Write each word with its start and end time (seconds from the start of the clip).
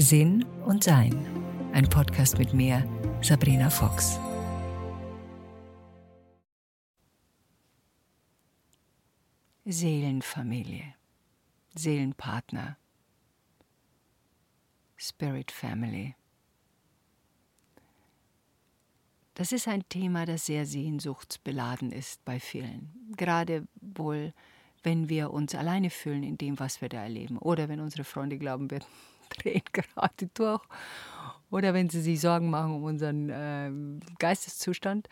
Sinn 0.00 0.46
und 0.64 0.82
Sein. 0.82 1.14
Ein 1.74 1.86
Podcast 1.86 2.38
mit 2.38 2.54
mir, 2.54 2.88
Sabrina 3.20 3.68
Fox. 3.68 4.18
Seelenfamilie, 9.66 10.94
Seelenpartner, 11.74 12.78
Spirit 14.96 15.52
Family. 15.52 16.14
Das 19.34 19.52
ist 19.52 19.68
ein 19.68 19.86
Thema, 19.90 20.24
das 20.24 20.46
sehr 20.46 20.64
sehnsuchtsbeladen 20.64 21.92
ist 21.92 22.24
bei 22.24 22.40
vielen. 22.40 23.12
Gerade 23.18 23.68
wohl, 23.82 24.32
wenn 24.82 25.10
wir 25.10 25.30
uns 25.30 25.54
alleine 25.54 25.90
fühlen 25.90 26.22
in 26.22 26.38
dem, 26.38 26.58
was 26.58 26.80
wir 26.80 26.88
da 26.88 27.02
erleben. 27.02 27.36
Oder 27.36 27.68
wenn 27.68 27.80
unsere 27.80 28.04
Freunde 28.04 28.38
glauben, 28.38 28.70
wir 28.70 28.80
drehen 29.30 29.62
gerade 29.72 30.28
durch. 30.34 30.62
Oder 31.50 31.74
wenn 31.74 31.88
sie 31.88 32.00
sich 32.00 32.20
Sorgen 32.20 32.50
machen 32.50 32.74
um 32.74 32.84
unseren 32.84 33.28
äh, 33.28 33.70
Geisteszustand. 34.18 35.08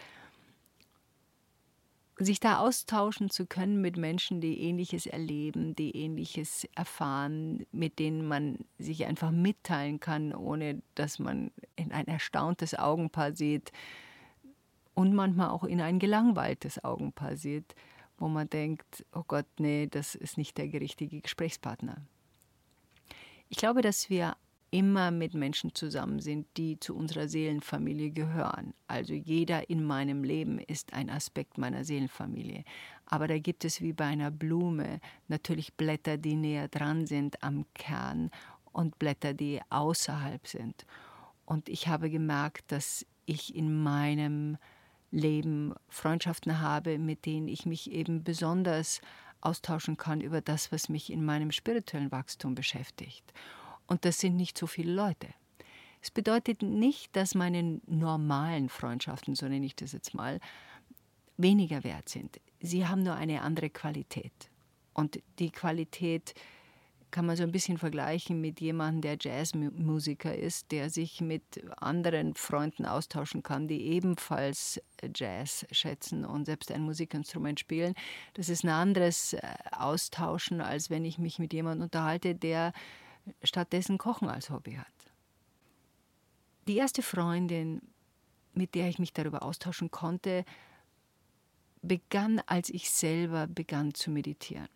Sich 2.20 2.40
da 2.40 2.58
austauschen 2.58 3.30
zu 3.30 3.46
können 3.46 3.80
mit 3.80 3.96
Menschen, 3.96 4.40
die 4.40 4.60
Ähnliches 4.60 5.06
erleben, 5.06 5.76
die 5.76 5.96
Ähnliches 5.96 6.66
erfahren, 6.74 7.64
mit 7.70 8.00
denen 8.00 8.26
man 8.26 8.58
sich 8.76 9.06
einfach 9.06 9.30
mitteilen 9.30 10.00
kann, 10.00 10.34
ohne 10.34 10.82
dass 10.96 11.20
man 11.20 11.52
in 11.76 11.92
ein 11.92 12.08
erstauntes 12.08 12.76
Augenpaar 12.76 13.34
sieht 13.36 13.70
und 14.94 15.14
manchmal 15.14 15.50
auch 15.50 15.62
in 15.62 15.80
ein 15.80 16.00
gelangweiltes 16.00 16.82
Augenpaar 16.82 17.36
sieht, 17.36 17.76
wo 18.18 18.26
man 18.26 18.50
denkt, 18.50 19.06
oh 19.14 19.22
Gott, 19.26 19.46
nee, 19.60 19.86
das 19.88 20.16
ist 20.16 20.36
nicht 20.38 20.58
der 20.58 20.72
richtige 20.72 21.20
Gesprächspartner. 21.20 21.98
Ich 23.48 23.56
glaube, 23.58 23.82
dass 23.82 24.10
wir 24.10 24.36
immer 24.70 25.10
mit 25.10 25.32
Menschen 25.32 25.74
zusammen 25.74 26.20
sind, 26.20 26.46
die 26.56 26.78
zu 26.78 26.94
unserer 26.94 27.28
Seelenfamilie 27.28 28.10
gehören. 28.10 28.74
Also 28.86 29.14
jeder 29.14 29.70
in 29.70 29.82
meinem 29.82 30.24
Leben 30.24 30.58
ist 30.58 30.92
ein 30.92 31.08
Aspekt 31.08 31.56
meiner 31.56 31.84
Seelenfamilie. 31.84 32.64
Aber 33.06 33.26
da 33.26 33.38
gibt 33.38 33.64
es 33.64 33.80
wie 33.80 33.94
bei 33.94 34.04
einer 34.04 34.30
Blume 34.30 35.00
natürlich 35.28 35.72
Blätter, 35.74 36.18
die 36.18 36.36
näher 36.36 36.68
dran 36.68 37.06
sind 37.06 37.42
am 37.42 37.64
Kern 37.72 38.30
und 38.72 38.98
Blätter, 38.98 39.32
die 39.32 39.60
außerhalb 39.70 40.46
sind. 40.46 40.84
Und 41.46 41.70
ich 41.70 41.88
habe 41.88 42.10
gemerkt, 42.10 42.70
dass 42.70 43.06
ich 43.24 43.54
in 43.54 43.82
meinem 43.82 44.58
Leben 45.10 45.72
Freundschaften 45.88 46.60
habe, 46.60 46.98
mit 46.98 47.24
denen 47.24 47.48
ich 47.48 47.64
mich 47.64 47.90
eben 47.90 48.22
besonders 48.22 49.00
austauschen 49.40 49.96
kann 49.96 50.20
über 50.20 50.40
das, 50.40 50.72
was 50.72 50.88
mich 50.88 51.10
in 51.10 51.24
meinem 51.24 51.50
spirituellen 51.52 52.12
Wachstum 52.12 52.54
beschäftigt. 52.54 53.32
Und 53.86 54.04
das 54.04 54.18
sind 54.18 54.36
nicht 54.36 54.58
so 54.58 54.66
viele 54.66 54.92
Leute. 54.92 55.28
Es 56.00 56.10
bedeutet 56.10 56.62
nicht, 56.62 57.14
dass 57.16 57.34
meine 57.34 57.80
normalen 57.86 58.68
Freundschaften, 58.68 59.34
so 59.34 59.48
nenne 59.48 59.66
ich 59.66 59.74
das 59.74 59.92
jetzt 59.92 60.14
mal, 60.14 60.40
weniger 61.36 61.84
wert 61.84 62.08
sind. 62.08 62.40
Sie 62.60 62.86
haben 62.86 63.02
nur 63.02 63.14
eine 63.14 63.42
andere 63.42 63.70
Qualität. 63.70 64.50
Und 64.92 65.20
die 65.38 65.50
Qualität 65.50 66.34
kann 67.10 67.26
man 67.26 67.36
so 67.36 67.42
ein 67.42 67.52
bisschen 67.52 67.78
vergleichen 67.78 68.40
mit 68.40 68.60
jemandem, 68.60 69.02
der 69.02 69.16
Jazzmusiker 69.20 70.34
ist, 70.34 70.70
der 70.72 70.90
sich 70.90 71.20
mit 71.20 71.42
anderen 71.78 72.34
Freunden 72.34 72.86
austauschen 72.86 73.42
kann, 73.42 73.68
die 73.68 73.82
ebenfalls 73.86 74.80
Jazz 75.14 75.66
schätzen 75.70 76.24
und 76.24 76.44
selbst 76.44 76.70
ein 76.70 76.82
Musikinstrument 76.82 77.60
spielen. 77.60 77.94
Das 78.34 78.48
ist 78.48 78.64
ein 78.64 78.70
anderes 78.70 79.32
äh, 79.32 79.40
Austauschen, 79.72 80.60
als 80.60 80.90
wenn 80.90 81.04
ich 81.04 81.18
mich 81.18 81.38
mit 81.38 81.52
jemandem 81.52 81.84
unterhalte, 81.84 82.34
der 82.34 82.72
stattdessen 83.42 83.98
Kochen 83.98 84.28
als 84.28 84.50
Hobby 84.50 84.74
hat. 84.74 84.86
Die 86.66 86.76
erste 86.76 87.02
Freundin, 87.02 87.80
mit 88.52 88.74
der 88.74 88.88
ich 88.88 88.98
mich 88.98 89.12
darüber 89.12 89.42
austauschen 89.42 89.90
konnte, 89.90 90.44
begann, 91.82 92.40
als 92.46 92.68
ich 92.68 92.90
selber 92.90 93.46
begann 93.46 93.94
zu 93.94 94.10
meditieren. 94.10 94.68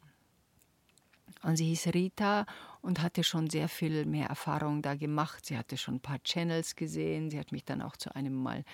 Und 1.43 1.57
sie 1.57 1.67
hieß 1.67 1.89
Rita 1.89 2.47
und 2.81 3.03
hatte 3.03 3.25
schon 3.25 3.51
sehr 3.51 3.69
viel 3.69 4.07
mehr 4.07 4.29
Erfahrung 4.29 4.83
da 4.83 4.95
gemacht. 4.95 5.47
Sie 5.47 5.59
hatte 5.59 5.77
schon 5.77 5.97
ein 5.97 6.01
paar 6.01 6.23
Channels 6.23 6.77
gesehen. 6.77 7.31
Sie 7.31 7.39
hat 7.39 7.53
mich 7.53 7.65
dann 7.65 7.83
auch 7.83 7.97
zu 7.97 8.15
einem 8.15 8.35
Mal 8.35 8.65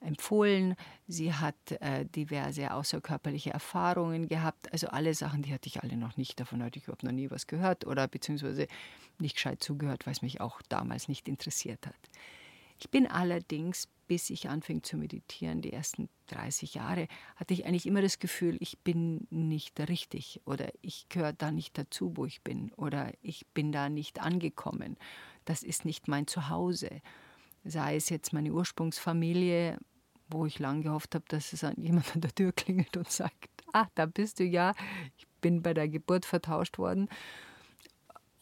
empfohlen. 0.00 0.74
Sie 1.06 1.32
hat 1.32 1.56
äh, 1.80 2.04
diverse 2.04 2.72
außerkörperliche 2.72 3.50
Erfahrungen 3.50 4.28
gehabt. 4.28 4.72
Also 4.72 4.88
alle 4.88 5.14
Sachen, 5.14 5.42
die 5.42 5.52
hatte 5.52 5.68
ich 5.68 5.82
alle 5.82 5.96
noch 5.96 6.16
nicht. 6.16 6.38
Davon 6.38 6.62
hatte 6.62 6.78
ich 6.78 6.84
überhaupt 6.84 7.02
noch 7.02 7.12
nie 7.12 7.30
was 7.30 7.46
gehört 7.46 7.86
oder 7.86 8.06
beziehungsweise 8.08 8.66
nicht 9.18 9.34
gescheit 9.34 9.62
zugehört, 9.62 10.06
weil 10.06 10.12
es 10.12 10.22
mich 10.22 10.40
auch 10.40 10.62
damals 10.68 11.08
nicht 11.08 11.28
interessiert 11.28 11.86
hat. 11.86 11.96
Ich 12.80 12.90
bin 12.90 13.06
allerdings, 13.08 13.88
bis 14.08 14.30
ich 14.30 14.48
anfing 14.48 14.82
zu 14.82 14.96
meditieren, 14.96 15.60
die 15.60 15.72
ersten 15.72 16.08
30 16.28 16.74
Jahre, 16.74 17.06
hatte 17.36 17.54
ich 17.54 17.66
eigentlich 17.66 17.86
immer 17.86 18.02
das 18.02 18.18
Gefühl, 18.18 18.56
ich 18.58 18.78
bin 18.78 19.28
nicht 19.30 19.78
richtig 19.88 20.40
oder 20.46 20.68
ich 20.80 21.08
gehöre 21.08 21.34
da 21.34 21.52
nicht 21.52 21.78
dazu, 21.78 22.16
wo 22.16 22.24
ich 22.26 22.42
bin 22.42 22.72
oder 22.72 23.12
ich 23.22 23.46
bin 23.54 23.70
da 23.70 23.88
nicht 23.88 24.20
angekommen. 24.20 24.96
Das 25.44 25.62
ist 25.62 25.84
nicht 25.84 26.08
mein 26.08 26.26
Zuhause. 26.26 27.02
Sei 27.64 27.96
es 27.96 28.08
jetzt 28.08 28.32
meine 28.32 28.52
Ursprungsfamilie, 28.52 29.78
wo 30.28 30.46
ich 30.46 30.58
lange 30.58 30.82
gehofft 30.82 31.14
habe, 31.14 31.24
dass 31.28 31.52
es 31.52 31.64
jemand 31.76 32.14
an 32.14 32.22
der 32.22 32.34
Tür 32.34 32.52
klingelt 32.52 32.96
und 32.96 33.10
sagt, 33.10 33.48
ah, 33.72 33.86
da 33.94 34.06
bist 34.06 34.40
du 34.40 34.44
ja, 34.44 34.74
ich 35.16 35.26
bin 35.40 35.62
bei 35.62 35.74
der 35.74 35.88
Geburt 35.88 36.24
vertauscht 36.24 36.78
worden. 36.78 37.08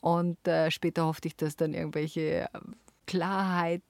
Und 0.00 0.46
äh, 0.46 0.70
später 0.70 1.06
hoffte 1.06 1.28
ich, 1.28 1.36
dass 1.36 1.56
dann 1.56 1.74
irgendwelche 1.74 2.48
Klarheit 3.06 3.82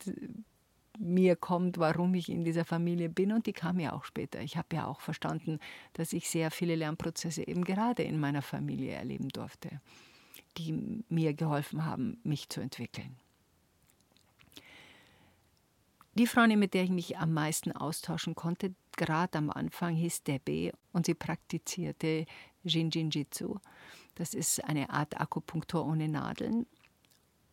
mir 0.98 1.36
kommt, 1.36 1.78
warum 1.78 2.14
ich 2.14 2.28
in 2.28 2.44
dieser 2.44 2.64
Familie 2.64 3.08
bin. 3.08 3.32
Und 3.32 3.46
die 3.46 3.52
kam 3.52 3.80
ja 3.80 3.92
auch 3.92 4.04
später. 4.04 4.40
Ich 4.40 4.56
habe 4.56 4.76
ja 4.76 4.86
auch 4.86 5.00
verstanden, 5.00 5.58
dass 5.92 6.12
ich 6.12 6.28
sehr 6.28 6.50
viele 6.50 6.76
Lernprozesse 6.76 7.46
eben 7.46 7.64
gerade 7.64 8.02
in 8.02 8.18
meiner 8.18 8.42
Familie 8.42 8.92
erleben 8.92 9.28
durfte, 9.28 9.80
die 10.58 11.02
mir 11.08 11.34
geholfen 11.34 11.84
haben, 11.84 12.18
mich 12.24 12.48
zu 12.48 12.60
entwickeln. 12.60 13.16
Die 16.14 16.26
Freundin, 16.26 16.58
mit 16.58 16.72
der 16.72 16.84
ich 16.84 16.90
mich 16.90 17.18
am 17.18 17.34
meisten 17.34 17.72
austauschen 17.72 18.34
konnte, 18.34 18.74
gerade 18.96 19.36
am 19.36 19.50
Anfang, 19.50 19.94
hieß 19.94 20.22
Debbie 20.22 20.72
und 20.92 21.04
sie 21.04 21.12
praktizierte 21.12 22.24
Jinjinjitsu. 22.64 23.56
Das 24.14 24.32
ist 24.32 24.64
eine 24.64 24.88
Art 24.88 25.20
Akupunktur 25.20 25.84
ohne 25.84 26.08
Nadeln. 26.08 26.64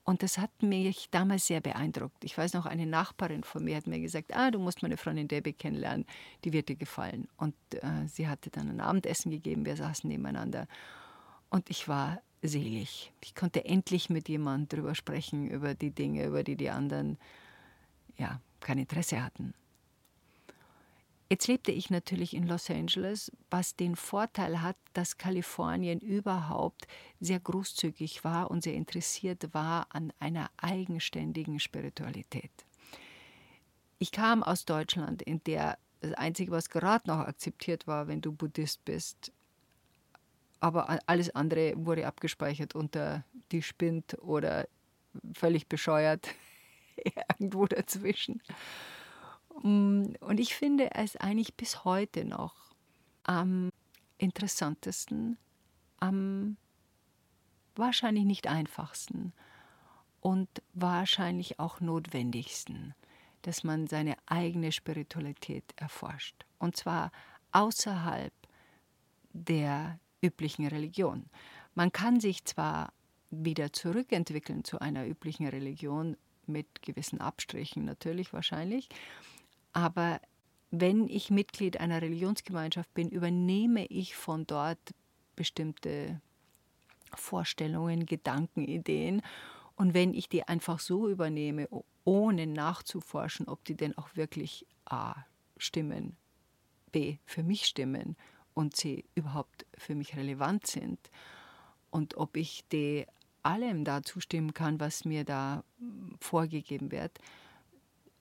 Und 0.06 0.22
das 0.22 0.38
hat 0.38 0.52
mich 0.62 1.10
damals 1.12 1.48
sehr 1.48 1.62
beeindruckt. 1.62 2.24
Ich 2.26 2.38
weiß 2.38 2.54
noch, 2.54 2.66
eine 2.66 2.86
Nachbarin 2.86 3.44
von 3.44 3.64
mir 3.64 3.78
hat 3.78 3.88
mir 3.88 4.02
gesagt, 4.02 4.36
ah, 4.36 4.52
du 4.52 4.60
musst 4.60 4.82
meine 4.82 4.98
Freundin 4.98 5.30
Debbie 5.30 5.54
kennenlernen, 5.54 6.06
die 6.44 6.52
wird 6.52 6.68
dir 6.68 6.76
gefallen. 6.76 7.30
Und 7.38 7.56
äh, 7.72 8.08
sie 8.08 8.28
hatte 8.28 8.50
dann 8.50 8.70
ein 8.70 8.82
Abendessen 8.82 9.32
gegeben, 9.32 9.66
wir 9.66 9.78
saßen 9.78 10.10
nebeneinander. 10.10 10.68
Und 11.50 11.70
ich 11.70 11.88
war 11.88 12.22
selig. 12.42 13.14
Ich 13.24 13.34
konnte 13.34 13.64
endlich 13.64 14.10
mit 14.10 14.28
jemandem 14.28 14.68
darüber 14.78 14.96
sprechen, 14.96 15.48
über 15.48 15.74
die 15.74 15.92
Dinge, 15.92 16.26
über 16.26 16.44
die 16.44 16.58
die 16.58 16.70
anderen 16.70 17.18
ja, 18.18 18.42
kein 18.60 18.80
Interesse 18.80 19.24
hatten. 19.24 19.54
Jetzt 21.34 21.48
lebte 21.48 21.72
ich 21.72 21.90
natürlich 21.90 22.36
in 22.36 22.46
Los 22.46 22.70
Angeles, 22.70 23.32
was 23.50 23.76
den 23.76 23.96
Vorteil 23.96 24.62
hat, 24.62 24.76
dass 24.94 25.18
Kalifornien 25.18 26.00
überhaupt 26.00 26.86
sehr 27.20 27.40
großzügig 27.40 28.24
war 28.24 28.52
und 28.52 28.62
sehr 28.62 28.76
interessiert 28.76 29.52
war 29.52 29.88
an 29.90 30.14
einer 30.20 30.52
eigenständigen 30.58 31.60
Spiritualität. 31.60 32.52
Ich 33.98 34.12
kam 34.12 34.44
aus 34.44 34.66
Deutschland, 34.66 35.24
in 35.24 35.44
der 35.46 35.80
das 36.02 36.14
Einzige, 36.14 36.52
was 36.52 36.70
gerade 36.70 37.10
noch 37.10 37.18
akzeptiert 37.18 37.88
war, 37.88 38.08
wenn 38.08 38.22
du 38.22 38.32
Buddhist 38.32 38.86
bist, 38.86 39.32
aber 40.60 41.00
alles 41.08 41.34
andere 41.34 41.74
wurde 41.76 42.06
abgespeichert 42.06 42.76
unter 42.76 43.26
die 43.52 43.64
spinnt 43.64 44.16
oder 44.22 44.68
völlig 45.34 45.68
bescheuert, 45.68 46.28
irgendwo 47.40 47.66
dazwischen. 47.66 48.40
Mm, 49.64 50.14
und 50.20 50.40
ich 50.40 50.54
finde 50.54 50.94
es 50.94 51.16
eigentlich 51.16 51.56
bis 51.56 51.84
heute 51.86 52.26
noch 52.26 52.56
am 53.24 53.70
interessantesten, 54.18 55.38
am 55.98 56.58
wahrscheinlich 57.76 58.26
nicht 58.26 58.48
einfachsten 58.48 59.34
und 60.22 60.50
wahrscheinlich 60.74 61.60
auch 61.60 61.80
notwendigsten, 61.80 62.94
dass 63.42 63.64
man 63.64 63.88
seine 63.88 64.16
eigene 64.26 64.72
Spiritualität 64.72 65.64
erforscht. 65.78 66.46
Und 66.60 66.78
zwar 66.78 67.12
außerhalb 67.52 68.34
der 69.32 70.00
üblichen 70.22 70.68
Religion. 70.68 71.26
Man 71.74 71.92
kann 71.92 72.20
sich 72.20 72.46
zwar 72.46 72.94
wieder 73.32 73.74
zurückentwickeln 73.74 74.64
zu 74.64 74.80
einer 74.80 75.08
üblichen 75.08 75.48
Religion, 75.48 76.18
mit 76.46 76.82
gewissen 76.82 77.22
Abstrichen 77.22 77.86
natürlich 77.86 78.34
wahrscheinlich, 78.34 78.90
aber 79.74 80.22
wenn 80.72 81.08
ich 81.08 81.30
Mitglied 81.30 81.80
einer 81.80 82.02
Religionsgemeinschaft 82.02 82.94
bin, 82.94 83.10
übernehme 83.10 83.86
ich 83.86 84.16
von 84.16 84.48
dort 84.48 84.80
bestimmte 85.36 86.20
Vorstellungen, 87.14 88.06
Gedanken, 88.06 88.64
Ideen. 88.64 89.22
Und 89.76 89.94
wenn 89.94 90.14
ich 90.14 90.30
die 90.30 90.48
einfach 90.48 90.80
so 90.80 91.10
übernehme, 91.10 91.68
ohne 92.06 92.48
nachzuforschen, 92.48 93.48
ob 93.48 93.64
die 93.66 93.76
denn 93.76 93.98
auch 93.98 94.16
wirklich 94.16 94.66
A 94.86 95.16
stimmen, 95.58 96.18
B 96.92 97.18
für 97.26 97.44
mich 97.44 97.66
stimmen 97.66 98.16
und 98.54 98.76
C 98.76 99.06
überhaupt 99.16 99.66
für 99.78 99.96
mich 99.96 100.16
relevant 100.16 100.68
sind. 100.68 101.00
Und 101.90 102.18
ob 102.18 102.38
ich 102.38 102.64
die 102.72 103.06
allem 103.42 103.84
da 103.84 104.02
zustimmen 104.04 104.54
kann, 104.54 104.80
was 104.80 105.06
mir 105.06 105.24
da 105.24 105.64
vorgegeben 106.20 106.92
wird, 106.92 107.20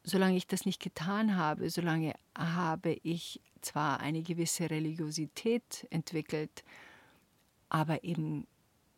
solange 0.04 0.36
ich 0.36 0.46
das 0.46 0.66
nicht 0.66 0.80
getan 0.80 1.36
habe, 1.36 1.70
solange 1.70 2.14
habe 2.36 2.92
ich 3.02 3.40
zwar 3.60 4.00
eine 4.00 4.22
gewisse 4.22 4.70
Religiosität 4.70 5.86
entwickelt, 5.90 6.64
aber 7.68 8.04
eben 8.04 8.46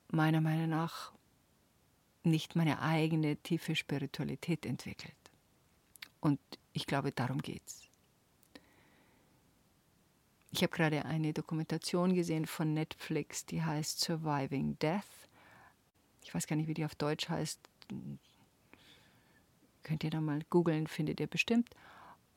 meiner 0.09 0.41
Meinung 0.41 0.71
nach 0.71 1.13
nicht 2.23 2.57
meine 2.57 2.81
eigene 2.81 3.37
tiefe 3.37 3.77
Spiritualität 3.77 4.65
entwickelt. 4.65 5.15
Und 6.21 6.41
ich 6.73 6.87
glaube, 6.87 7.13
darum 7.13 7.43
geht's. 7.43 7.83
Ich 10.51 10.63
habe 10.63 10.73
gerade 10.73 11.05
eine 11.05 11.33
Dokumentation 11.33 12.15
gesehen 12.15 12.47
von 12.47 12.73
Netflix, 12.73 13.45
die 13.45 13.63
heißt 13.63 14.01
Surviving 14.01 14.79
Death. 14.79 15.03
Ich 16.23 16.35
weiß 16.35 16.47
gar 16.47 16.57
nicht, 16.57 16.69
wie 16.69 16.75
die 16.75 16.85
auf 16.85 16.95
Deutsch 16.95 17.29
heißt. 17.29 17.61
Könnt 19.85 20.03
ihr 20.03 20.11
da 20.11 20.21
mal 20.21 20.41
googeln, 20.51 20.89
findet 20.89 21.21
ihr 21.21 21.29
bestimmt. 21.29 21.71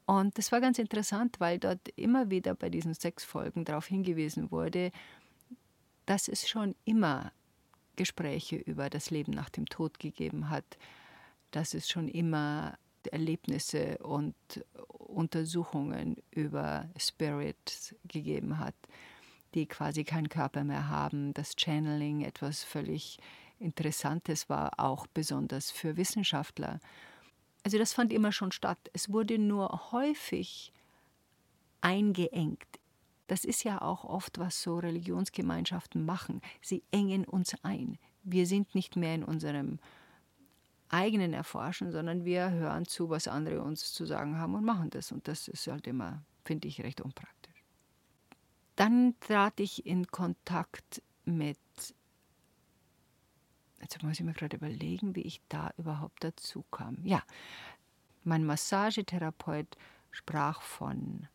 Und 0.06 0.38
das 0.38 0.52
war 0.52 0.62
ganz 0.62 0.78
interessant, 0.78 1.40
weil 1.40 1.60
dort 1.60 1.90
immer 1.96 2.30
wieder 2.30 2.54
bei 2.54 2.70
diesen 2.70 2.94
sechs 2.94 3.26
Folgen 3.26 3.66
darauf 3.66 3.88
hingewiesen 3.88 4.52
wurde, 4.52 4.92
dass 6.06 6.28
es 6.28 6.48
schon 6.48 6.76
immer 6.86 7.32
Gespräche 7.96 8.56
über 8.56 8.90
das 8.90 9.10
Leben 9.10 9.34
nach 9.34 9.50
dem 9.50 9.66
Tod 9.66 10.00
gegeben 10.00 10.50
hat, 10.50 10.78
dass 11.52 11.74
es 11.74 11.90
schon 11.90 12.08
immer 12.08 12.78
Erlebnisse 13.12 13.98
und 14.00 14.36
Untersuchungen 14.88 16.18
über 16.32 16.90
Spirits 16.98 17.96
gegeben 18.06 18.60
hat, 18.60 18.76
die 19.54 19.66
quasi 19.66 20.04
keinen 20.04 20.30
Körper 20.30 20.64
mehr 20.64 20.90
haben, 20.90 21.34
dass 21.34 21.56
Channeling 21.58 22.22
etwas 22.22 22.64
völlig 22.64 23.18
Interessantes 23.60 24.50
war, 24.50 24.80
auch 24.80 25.08
besonders 25.08 25.72
für 25.72 25.98
Wissenschaftler. 25.98 26.80
Also 27.64 27.78
das 27.78 27.94
fand 27.94 28.14
immer 28.14 28.32
schon 28.32 28.52
statt. 28.52 28.80
Es 28.94 29.12
wurde 29.12 29.38
nur 29.38 29.92
häufig 29.92 30.72
eingeengt. 31.82 32.68
Das 33.28 33.44
ist 33.44 33.64
ja 33.64 33.82
auch 33.82 34.06
oft, 34.06 34.40
was 34.40 34.62
so 34.62 34.78
Religionsgemeinschaften 34.78 36.06
machen. 36.06 36.42
Sie 36.62 36.84
engen 36.92 37.26
uns 37.26 37.56
ein. 37.64 37.98
Wir 38.24 38.46
sind 38.46 38.74
nicht 38.74 38.96
mehr 38.96 39.16
in 39.16 39.24
unserem 39.24 39.80
eigenen 40.90 41.34
Erforschen, 41.34 41.92
sondern 41.92 42.24
wir 42.24 42.50
hören 42.52 42.86
zu, 42.86 43.10
was 43.10 43.28
andere 43.28 43.62
uns 43.62 43.94
zu 43.94 44.06
sagen 44.06 44.38
haben 44.38 44.56
und 44.56 44.64
machen 44.64 44.90
das. 44.90 45.12
Und 45.12 45.28
das 45.28 45.48
ist 45.48 45.68
halt 45.68 45.88
immer, 45.88 46.24
finde 46.46 46.68
ich, 46.68 46.82
recht 46.82 47.02
unpraktisch. 47.02 47.64
Dann 48.76 49.16
trat 49.20 49.60
ich 49.60 49.86
in 49.86 50.08
Kontakt 50.08 51.02
mit, 51.26 51.58
jetzt 53.98 54.04
muss 54.04 54.20
ich 54.20 54.26
mir 54.26 54.34
gerade 54.34 54.58
überlegen, 54.58 55.16
wie 55.16 55.22
ich 55.22 55.42
da 55.50 55.72
überhaupt 55.78 56.24
dazu 56.24 56.64
kam. 56.72 56.98
Ja, 57.04 57.24
mein 58.24 58.46
Massagetherapeut 58.46 59.76
sprach 60.12 60.62
von 60.62 61.28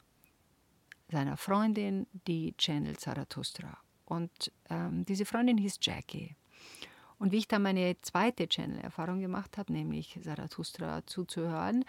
seiner 1.10 1.36
Freundin, 1.36 2.06
die 2.28 2.56
Channel 2.56 2.96
Zarathustra. 2.96 3.78
Und 4.04 4.52
ähm, 4.70 5.04
diese 5.04 5.24
Freundin 5.24 5.58
hieß 5.58 5.78
Jackie. 5.82 6.36
Und 7.18 7.32
wie 7.32 7.38
ich 7.38 7.48
dann 7.48 7.62
meine 7.62 8.00
zweite 8.02 8.48
Channel-Erfahrung 8.48 9.20
gemacht 9.20 9.58
habe, 9.58 9.72
nämlich 9.72 10.18
Zarathustra 10.22 11.04
zuzuhören, 11.06 11.84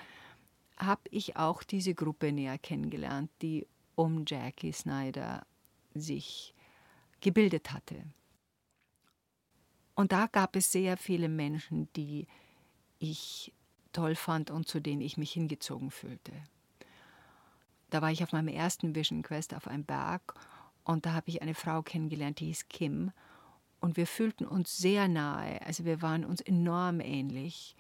habe 0.78 1.04
ich 1.12 1.38
auch 1.38 1.62
diese 1.62 1.94
Gruppe 1.94 2.32
näher 2.32 2.58
kennengelernt, 2.58 3.30
die 3.42 3.68
um 3.96 4.24
Jackie 4.28 4.74
Snyder 4.74 5.46
sich 5.94 6.56
gebildet 7.22 7.72
hatte. 7.72 8.04
Und 9.96 10.12
da 10.12 10.28
gab 10.28 10.56
es 10.56 10.72
sehr 10.72 10.98
viele 10.98 11.30
Menschen, 11.30 11.92
die 11.94 12.28
ich 13.00 13.54
toll 13.92 14.16
fand 14.16 14.50
und 14.50 14.68
zu 14.68 14.80
denen 14.80 15.02
ich 15.02 15.18
mich 15.18 15.32
hingezogen 15.32 15.92
fühlte. 15.92 16.32
Da 17.90 18.02
war 18.02 18.12
ich 18.12 18.24
auf 18.24 18.32
meinem 18.32 18.48
ersten 18.48 18.96
Vision 18.96 19.22
Quest 19.22 19.54
auf 19.54 19.68
einem 19.68 19.86
Berg 19.86 20.34
und 20.84 21.06
da 21.06 21.14
habe 21.14 21.30
ich 21.30 21.42
eine 21.42 21.54
Frau 21.54 21.84
kennengelernt, 21.84 22.40
die 22.40 22.48
hieß 22.48 22.68
Kim 22.70 23.12
und 23.80 23.98
wir 23.98 24.08
fühlten 24.08 24.46
uns 24.46 24.78
sehr 24.78 25.08
nahe, 25.08 25.62
also 25.62 25.86
wir 25.86 26.02
waren 26.02 26.26
uns 26.26 26.42
enorm 26.42 27.00
ähnlich 27.02 27.76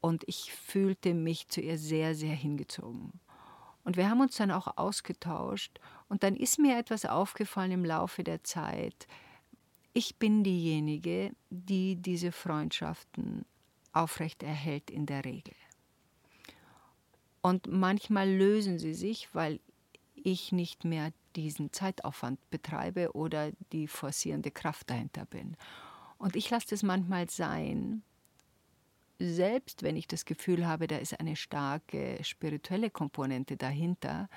und 0.00 0.24
ich 0.26 0.52
fühlte 0.52 1.14
mich 1.14 1.48
zu 1.48 1.60
ihr 1.60 1.78
sehr, 1.78 2.14
sehr 2.14 2.34
hingezogen. 2.34 3.12
Und 3.84 3.96
wir 3.96 4.10
haben 4.10 4.20
uns 4.20 4.36
dann 4.36 4.50
auch 4.50 4.76
ausgetauscht 4.76 5.78
und 6.08 6.24
dann 6.24 6.34
ist 6.34 6.58
mir 6.58 6.76
etwas 6.76 7.04
aufgefallen 7.04 7.70
im 7.70 7.84
Laufe 7.84 8.24
der 8.24 8.42
Zeit. 8.42 9.06
Ich 9.98 10.16
bin 10.16 10.44
diejenige, 10.44 11.34
die 11.48 11.96
diese 11.96 12.30
Freundschaften 12.30 13.46
aufrecht 13.94 14.42
erhält 14.42 14.90
in 14.90 15.06
der 15.06 15.24
Regel. 15.24 15.54
Und 17.40 17.66
manchmal 17.66 18.30
lösen 18.30 18.78
sie 18.78 18.92
sich, 18.92 19.34
weil 19.34 19.58
ich 20.12 20.52
nicht 20.52 20.84
mehr 20.84 21.14
diesen 21.34 21.72
Zeitaufwand 21.72 22.38
betreibe 22.50 23.12
oder 23.16 23.52
die 23.72 23.88
forcierende 23.88 24.50
Kraft 24.50 24.90
dahinter 24.90 25.24
bin. 25.24 25.56
Und 26.18 26.36
ich 26.36 26.50
lasse 26.50 26.66
das 26.68 26.82
manchmal 26.82 27.30
sein, 27.30 28.02
selbst 29.18 29.82
wenn 29.82 29.96
ich 29.96 30.06
das 30.06 30.26
Gefühl 30.26 30.66
habe, 30.66 30.88
da 30.88 30.98
ist 30.98 31.18
eine 31.18 31.36
starke 31.36 32.18
spirituelle 32.22 32.90
Komponente 32.90 33.56
dahinter, 33.56 34.28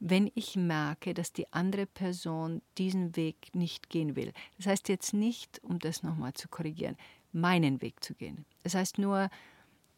wenn 0.00 0.30
ich 0.34 0.56
merke, 0.56 1.12
dass 1.12 1.32
die 1.32 1.52
andere 1.52 1.86
Person 1.86 2.62
diesen 2.78 3.14
Weg 3.16 3.54
nicht 3.54 3.90
gehen 3.90 4.16
will. 4.16 4.32
Das 4.56 4.66
heißt 4.66 4.88
jetzt 4.88 5.12
nicht, 5.12 5.62
um 5.62 5.78
das 5.78 6.02
nochmal 6.02 6.32
zu 6.32 6.48
korrigieren, 6.48 6.96
meinen 7.32 7.82
Weg 7.82 8.02
zu 8.02 8.14
gehen. 8.14 8.46
Das 8.62 8.74
heißt 8.74 8.98
nur, 8.98 9.28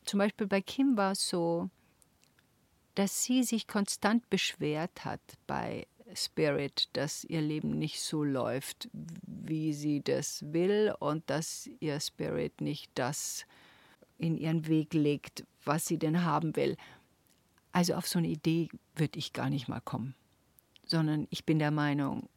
zum 0.05 0.19
Beispiel 0.19 0.49
bei 0.49 0.61
Kim 0.61 0.97
war 0.97 1.13
es 1.13 1.29
so, 1.29 1.71
dass 2.97 3.25
sie 3.25 3.45
sich 3.45 3.69
konstant 3.69 4.29
beschwert 4.29 5.05
hat 5.05 5.21
bei 5.47 5.87
Spirit, 6.15 6.89
dass 6.93 7.25
ihr 7.25 7.41
Leben 7.41 7.71
nicht 7.71 8.01
so 8.01 8.25
läuft, 8.25 8.91
wie 8.93 9.73
sie 9.73 10.03
das 10.03 10.45
will 10.53 10.95
und 10.99 11.31
dass 11.31 11.71
ihr 11.81 12.01
Spirit 12.01 12.61
nicht 12.61 12.91
das 12.97 13.47
in 14.19 14.37
ihren 14.37 14.67
Weg 14.67 14.93
legt, 14.95 15.45
was 15.65 15.87
sie 15.87 15.99
denn 15.99 16.25
haben 16.25 16.55
will. 16.57 16.77
Also 17.73 17.95
auf 17.95 18.07
so 18.07 18.19
eine 18.19 18.29
Idee 18.29 18.69
würde 18.95 19.19
ich 19.19 19.33
gar 19.33 19.51
nicht 19.51 19.69
mal 19.69 19.81
kommen, 19.81 20.15
sondern 20.87 21.27
ich 21.31 21.45
bin 21.45 21.59
der 21.59 21.71
Meinung, 21.71 22.29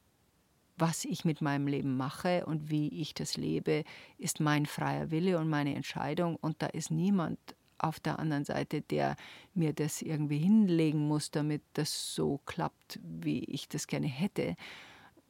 was 0.78 1.06
ich 1.06 1.24
mit 1.24 1.42
meinem 1.42 1.68
Leben 1.68 1.96
mache 1.96 2.46
und 2.46 2.70
wie 2.70 2.90
ich 2.90 3.14
das 3.14 3.38
lebe, 3.38 3.84
ist 4.18 4.40
mein 4.40 4.66
freier 4.66 5.12
Wille 5.12 5.38
und 5.40 5.50
meine 5.50 5.76
Entscheidung. 5.76 6.36
Und 6.36 6.62
da 6.62 6.68
ist 6.68 6.92
niemand 6.92 7.40
auf 7.78 8.00
der 8.00 8.20
anderen 8.20 8.46
Seite, 8.46 8.82
der 8.82 9.16
mir 9.54 9.74
das 9.74 10.02
irgendwie 10.02 10.38
hinlegen 10.38 11.08
muss, 11.08 11.32
damit 11.32 11.62
das 11.74 12.16
so 12.16 12.40
klappt, 12.46 13.00
wie 13.04 13.44
ich 13.46 13.68
das 13.70 13.88
gerne 13.88 14.08
hätte, 14.08 14.56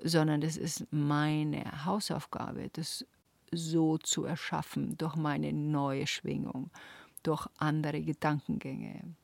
sondern 0.04 0.42
das 0.42 0.58
ist 0.58 0.92
meine 0.92 1.86
Hausaufgabe, 1.86 2.70
das 2.74 3.06
so 3.52 3.98
zu 3.98 4.26
erschaffen 4.26 4.98
durch 4.98 5.16
meine 5.16 5.54
neue 5.54 6.08
Schwingung, 6.08 6.72
durch 7.24 7.48
andere 7.58 8.02
Gedankengänge, 8.02 9.16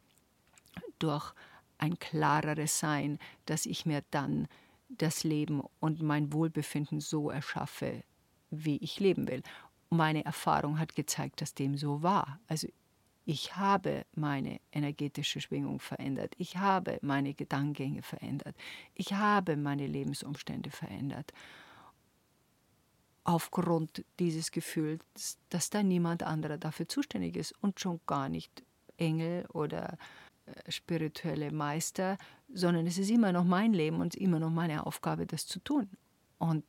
durch 1.02 1.34
ein 1.78 1.98
klareres 2.00 2.80
Sein, 2.80 3.18
dass 3.46 3.66
ich 3.66 3.86
mir 3.86 4.04
dann 4.12 4.48
das 4.90 5.24
Leben 5.24 5.62
und 5.80 6.02
mein 6.02 6.32
Wohlbefinden 6.34 7.00
so 7.00 7.30
erschaffe, 7.30 8.04
wie 8.50 8.78
ich 8.78 9.00
leben 9.00 9.28
will. 9.28 9.42
Meine 9.90 10.24
Erfahrung 10.26 10.80
hat 10.80 10.96
gezeigt, 10.96 11.42
dass 11.42 11.54
dem 11.54 11.78
so 11.78 12.04
war. 12.04 12.40
Also 12.48 12.68
ich 13.26 13.56
habe 13.56 14.06
meine 14.16 14.60
energetische 14.72 15.42
Schwingung 15.42 15.80
verändert. 15.80 16.34
Ich 16.38 16.58
habe 16.58 16.98
meine 17.02 17.34
Gedankengänge 17.34 18.02
verändert. 18.02 18.56
Ich 18.94 19.14
habe 19.14 19.58
meine 19.58 19.88
Lebensumstände 19.88 20.72
verändert. 20.72 21.32
Aufgrund 23.24 24.04
dieses 24.20 24.52
Gefühls, 24.52 25.38
dass 25.50 25.70
da 25.70 25.84
niemand 25.84 26.24
anderer 26.24 26.58
dafür 26.58 26.88
zuständig 26.88 27.38
ist 27.38 27.54
und 27.62 27.80
schon 27.80 28.00
gar 28.08 28.30
nicht 28.30 28.64
Engel 28.98 29.46
oder 29.54 29.98
spirituelle 30.70 31.52
Meister, 31.52 32.18
sondern 32.54 32.88
es 32.88 32.98
ist 32.98 33.10
immer 33.10 33.32
noch 33.32 33.44
mein 33.44 33.74
Leben 33.74 34.02
und 34.02 34.16
immer 34.16 34.40
noch 34.40 34.50
meine 34.50 34.86
Aufgabe, 34.86 35.26
das 35.26 35.48
zu 35.48 35.60
tun. 35.60 35.90
Und 36.38 36.66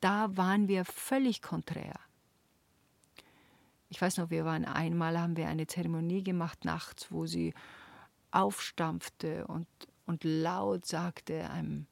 da 0.00 0.36
waren 0.36 0.68
wir 0.68 0.84
völlig 0.84 1.42
konträr. 1.42 1.94
Ich 3.88 4.00
weiß 4.00 4.18
noch, 4.18 4.30
wir 4.30 4.44
waren 4.44 4.64
einmal, 4.64 5.18
haben 5.18 5.36
wir 5.36 5.48
eine 5.48 5.66
Zeremonie 5.66 6.22
gemacht 6.22 6.64
nachts, 6.64 7.12
wo 7.12 7.26
sie 7.26 7.54
aufstampfte 8.30 9.46
und, 9.46 9.68
und 10.06 10.24
laut 10.24 10.86
sagte 10.86 11.48
einem 11.50 11.86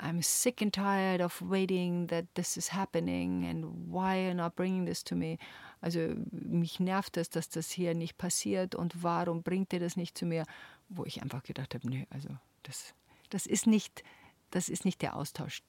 I'm 0.00 0.22
sick 0.22 0.62
and 0.62 0.72
tired 0.72 1.20
of 1.20 1.42
waiting 1.42 2.06
that 2.06 2.34
this 2.34 2.56
is 2.56 2.68
happening 2.68 3.44
and 3.44 3.92
why 3.92 4.16
are 4.16 4.28
you 4.28 4.34
not 4.34 4.56
bringing 4.56 4.86
this 4.86 5.02
to 5.04 5.14
me? 5.14 5.38
Also 5.80 6.14
mich 6.30 6.78
nervt 6.78 7.16
es, 7.16 7.30
dass 7.30 7.48
das 7.48 7.70
hier 7.70 7.94
nicht 7.94 8.18
passiert 8.18 8.74
und 8.74 9.02
warum 9.02 9.42
bringt 9.42 9.72
ihr 9.72 9.80
das 9.80 9.96
nicht 9.96 10.16
zu 10.16 10.26
mir? 10.26 10.44
Wo 10.88 11.04
ich 11.04 11.22
einfach 11.22 11.42
gedacht 11.42 11.74
habe, 11.74 11.88
nee, 11.88 12.06
also 12.10 12.28
das, 12.64 12.94
das, 13.30 13.46
ist, 13.46 13.66
nicht, 13.66 14.02
das 14.50 14.68
ist 14.68 14.84
nicht 14.84 15.00
der 15.02 15.16
Austausch, 15.16 15.62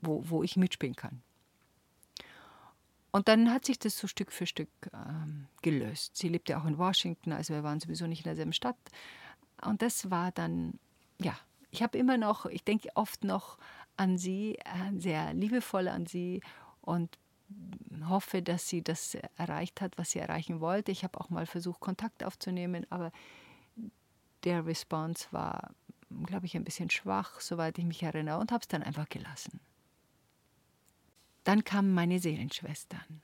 wo, 0.00 0.28
wo 0.28 0.42
ich 0.42 0.56
mitspielen 0.56 0.96
kann. 0.96 1.22
Und 3.12 3.28
dann 3.28 3.52
hat 3.52 3.66
sich 3.66 3.78
das 3.78 3.98
so 3.98 4.08
Stück 4.08 4.32
für 4.32 4.46
Stück 4.46 4.70
ähm, 4.94 5.46
gelöst. 5.60 6.16
Sie 6.16 6.28
lebte 6.28 6.58
auch 6.58 6.64
in 6.64 6.78
Washington, 6.78 7.32
also 7.32 7.52
wir 7.52 7.62
waren 7.62 7.78
sowieso 7.78 8.06
nicht 8.06 8.20
in 8.20 8.30
derselben 8.30 8.54
Stadt. 8.54 8.78
Und 9.60 9.82
das 9.82 10.10
war 10.10 10.32
dann, 10.32 10.78
ja, 11.20 11.38
ich 11.70 11.82
habe 11.82 11.98
immer 11.98 12.16
noch, 12.16 12.46
ich 12.46 12.64
denke 12.64 12.88
oft 12.94 13.22
noch 13.22 13.58
an 13.96 14.16
sie, 14.16 14.56
äh, 14.56 14.98
sehr 14.98 15.34
liebevoll 15.34 15.88
an 15.88 16.06
sie 16.06 16.40
und 16.80 17.18
hoffe, 18.08 18.42
dass 18.42 18.68
sie 18.68 18.82
das 18.82 19.16
erreicht 19.36 19.80
hat, 19.80 19.98
was 19.98 20.12
sie 20.12 20.18
erreichen 20.18 20.60
wollte. 20.60 20.92
Ich 20.92 21.04
habe 21.04 21.20
auch 21.20 21.30
mal 21.30 21.46
versucht, 21.46 21.80
Kontakt 21.80 22.24
aufzunehmen, 22.24 22.86
aber 22.90 23.12
der 24.44 24.66
Response 24.66 25.26
war, 25.30 25.74
glaube 26.24 26.46
ich, 26.46 26.56
ein 26.56 26.64
bisschen 26.64 26.90
schwach, 26.90 27.40
soweit 27.40 27.78
ich 27.78 27.84
mich 27.84 28.02
erinnere, 28.02 28.38
und 28.38 28.52
habe 28.52 28.62
es 28.62 28.68
dann 28.68 28.82
einfach 28.82 29.08
gelassen. 29.08 29.60
Dann 31.44 31.64
kamen 31.64 31.92
meine 31.92 32.18
Seelenschwestern. 32.18 33.22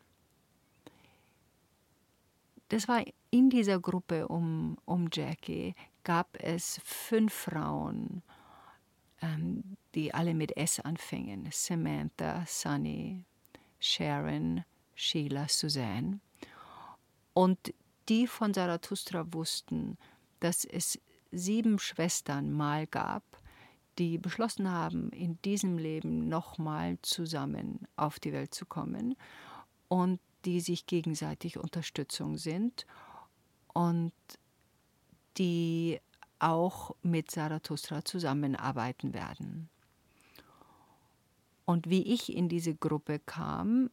Das 2.68 2.88
war 2.88 3.02
in 3.30 3.50
dieser 3.50 3.80
Gruppe 3.80 4.28
um, 4.28 4.76
um 4.84 5.08
Jackie, 5.12 5.74
gab 6.04 6.36
es 6.42 6.80
fünf 6.84 7.32
Frauen, 7.32 8.22
ähm, 9.22 9.76
die 9.94 10.12
alle 10.12 10.34
mit 10.34 10.56
S 10.56 10.80
anfingen. 10.80 11.48
Samantha, 11.50 12.44
Sunny, 12.46 13.24
Sharon, 13.78 14.64
Sheila, 14.94 15.48
Suzanne. 15.48 16.20
Und 17.34 17.72
die 18.08 18.26
von 18.26 18.54
Zarathustra 18.54 19.32
wussten, 19.32 19.98
dass 20.40 20.64
es 20.64 20.98
sieben 21.30 21.78
Schwestern 21.78 22.50
mal 22.50 22.86
gab, 22.86 23.22
die 23.98 24.18
beschlossen 24.18 24.70
haben, 24.70 25.10
in 25.10 25.40
diesem 25.42 25.76
Leben 25.78 26.28
nochmal 26.28 26.98
zusammen 27.02 27.86
auf 27.96 28.20
die 28.20 28.32
Welt 28.32 28.54
zu 28.54 28.64
kommen 28.64 29.16
und 29.88 30.20
die 30.44 30.60
sich 30.60 30.86
gegenseitig 30.86 31.58
Unterstützung 31.58 32.38
sind 32.38 32.86
und 33.74 34.12
die 35.36 36.00
auch 36.38 36.94
mit 37.02 37.30
Zarathustra 37.30 38.04
zusammenarbeiten 38.04 39.14
werden. 39.14 39.68
Und 41.68 41.90
wie 41.90 42.14
ich 42.14 42.34
in 42.34 42.48
diese 42.48 42.74
Gruppe 42.74 43.18
kam, 43.18 43.90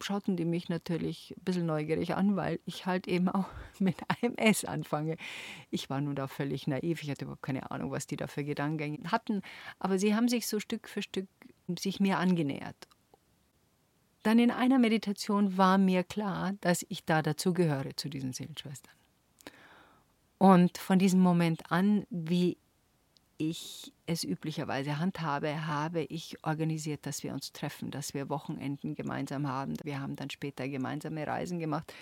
schauten 0.00 0.36
die 0.36 0.44
mich 0.44 0.68
natürlich 0.68 1.34
ein 1.36 1.42
bisschen 1.42 1.66
neugierig 1.66 2.14
an, 2.14 2.36
weil 2.36 2.60
ich 2.64 2.86
halt 2.86 3.08
eben 3.08 3.28
auch 3.28 3.48
mit 3.80 3.96
einem 4.06 4.36
S 4.36 4.64
anfange. 4.64 5.16
Ich 5.72 5.90
war 5.90 6.00
nun 6.00 6.14
da 6.14 6.28
völlig 6.28 6.68
naiv, 6.68 7.02
ich 7.02 7.10
hatte 7.10 7.24
überhaupt 7.24 7.42
keine 7.42 7.72
Ahnung, 7.72 7.90
was 7.90 8.06
die 8.06 8.14
da 8.14 8.28
für 8.28 8.44
Gedankengänge 8.44 9.10
hatten, 9.10 9.42
aber 9.80 9.98
sie 9.98 10.14
haben 10.14 10.28
sich 10.28 10.46
so 10.46 10.60
Stück 10.60 10.88
für 10.88 11.02
Stück 11.02 11.26
sich 11.76 11.98
mir 11.98 12.18
angenähert. 12.18 12.76
Dann 14.22 14.38
in 14.38 14.52
einer 14.52 14.78
Meditation 14.78 15.56
war 15.56 15.78
mir 15.78 16.04
klar, 16.04 16.52
dass 16.60 16.86
ich 16.88 17.04
da 17.04 17.20
dazu 17.20 17.52
gehöre, 17.52 17.96
zu 17.96 18.08
diesen 18.08 18.32
Seelenschwestern. 18.32 18.94
Und 20.38 20.78
von 20.78 21.00
diesem 21.00 21.18
Moment 21.18 21.72
an, 21.72 22.06
wie 22.10 22.58
ich 23.38 23.92
es 24.06 24.24
üblicherweise 24.24 24.98
handhabe, 24.98 25.66
habe 25.66 26.02
ich 26.02 26.36
organisiert, 26.44 27.06
dass 27.06 27.22
wir 27.22 27.32
uns 27.32 27.52
treffen, 27.52 27.90
dass 27.90 28.14
wir 28.14 28.28
Wochenenden 28.28 28.94
gemeinsam 28.94 29.46
haben. 29.48 29.74
Wir 29.82 30.00
haben 30.00 30.16
dann 30.16 30.30
später 30.30 30.68
gemeinsame 30.68 31.26
Reisen 31.26 31.58
gemacht. 31.58 31.92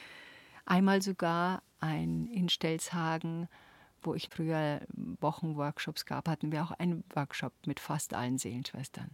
Einmal 0.66 1.02
sogar 1.02 1.62
ein 1.80 2.26
in 2.28 2.48
Stelzhagen, 2.48 3.48
wo 4.02 4.14
ich 4.14 4.28
früher 4.30 4.80
Wochenworkshops 5.20 6.06
gab, 6.06 6.28
hatten 6.28 6.52
wir 6.52 6.62
auch 6.62 6.72
einen 6.72 7.04
Workshop 7.14 7.52
mit 7.66 7.80
fast 7.80 8.14
allen 8.14 8.38
Seelenschwestern. 8.38 9.10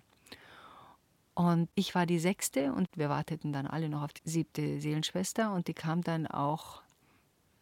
Und 1.35 1.71
ich 1.75 1.95
war 1.95 2.07
die 2.07 2.19
sechste 2.19 2.73
und 2.73 2.89
wir 2.97 3.09
warteten 3.09 3.53
dann 3.53 3.67
alle 3.67 3.89
noch 3.89 4.03
auf 4.03 4.13
die 4.13 4.29
siebte 4.29 4.81
Seelenschwester 4.81 5.53
und 5.53 5.69
die 5.69 5.75
kam 5.75 6.03
dann 6.03 6.27
auch, 6.27 6.83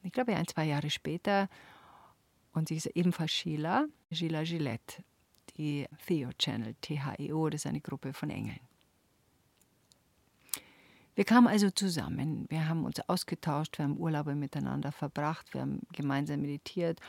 ich 0.02 0.12
glaube 0.12 0.34
ein, 0.34 0.46
zwei 0.46 0.64
Jahre 0.64 0.90
später 0.90 1.48
und 2.58 2.68
sie 2.68 2.76
ist 2.76 2.86
ebenfalls 2.86 3.30
Sheila, 3.30 3.86
Sheila 4.10 4.42
Gillette, 4.42 5.04
die 5.56 5.86
Theo 6.06 6.30
Channel, 6.38 6.74
THEO, 6.80 7.48
das 7.48 7.62
ist 7.62 7.66
eine 7.66 7.80
Gruppe 7.80 8.12
von 8.12 8.30
Engeln. 8.30 8.60
Wir 11.14 11.24
kamen 11.24 11.46
also 11.46 11.70
zusammen, 11.70 12.46
wir 12.48 12.68
haben 12.68 12.84
uns 12.84 13.00
ausgetauscht, 13.08 13.78
wir 13.78 13.84
haben 13.84 13.96
Urlaube 13.96 14.34
miteinander 14.34 14.92
verbracht, 14.92 15.54
wir 15.54 15.62
haben 15.62 15.80
gemeinsam 15.92 16.42
meditiert 16.42 17.00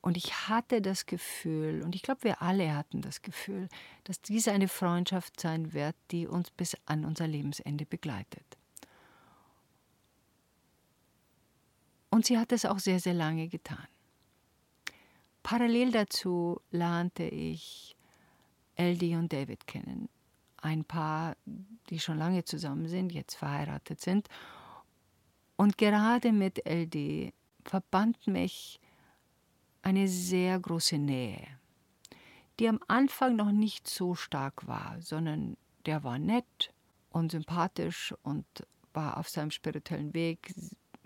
und 0.00 0.16
ich 0.16 0.48
hatte 0.48 0.80
das 0.80 1.06
Gefühl, 1.06 1.82
und 1.82 1.94
ich 1.94 2.02
glaube, 2.02 2.24
wir 2.24 2.42
alle 2.42 2.74
hatten 2.76 3.00
das 3.00 3.22
Gefühl, 3.22 3.68
dass 4.04 4.22
dies 4.22 4.48
eine 4.48 4.68
Freundschaft 4.68 5.40
sein 5.40 5.72
wird, 5.72 5.96
die 6.10 6.26
uns 6.26 6.50
bis 6.50 6.76
an 6.86 7.04
unser 7.04 7.26
Lebensende 7.26 7.86
begleitet. 7.86 8.44
Und 12.10 12.26
sie 12.26 12.38
hat 12.38 12.52
es 12.52 12.64
auch 12.64 12.78
sehr, 12.78 13.00
sehr 13.00 13.14
lange 13.14 13.48
getan. 13.48 13.88
Parallel 15.44 15.92
dazu 15.92 16.58
lernte 16.70 17.24
ich 17.24 17.96
Eldie 18.76 19.14
und 19.14 19.30
David 19.30 19.66
kennen. 19.66 20.08
Ein 20.56 20.84
Paar, 20.84 21.36
die 21.90 22.00
schon 22.00 22.16
lange 22.16 22.44
zusammen 22.44 22.88
sind, 22.88 23.12
jetzt 23.12 23.34
verheiratet 23.34 24.00
sind. 24.00 24.26
Und 25.56 25.76
gerade 25.76 26.32
mit 26.32 26.64
Eldie 26.66 27.34
verband 27.62 28.26
mich 28.26 28.80
eine 29.82 30.08
sehr 30.08 30.58
große 30.58 30.96
Nähe, 30.96 31.46
die 32.58 32.66
am 32.66 32.80
Anfang 32.88 33.36
noch 33.36 33.52
nicht 33.52 33.86
so 33.86 34.14
stark 34.14 34.66
war, 34.66 34.96
sondern 35.00 35.58
der 35.84 36.02
war 36.04 36.18
nett 36.18 36.72
und 37.10 37.32
sympathisch 37.32 38.14
und 38.22 38.46
war 38.94 39.18
auf 39.18 39.28
seinem 39.28 39.50
spirituellen 39.50 40.14
Weg 40.14 40.54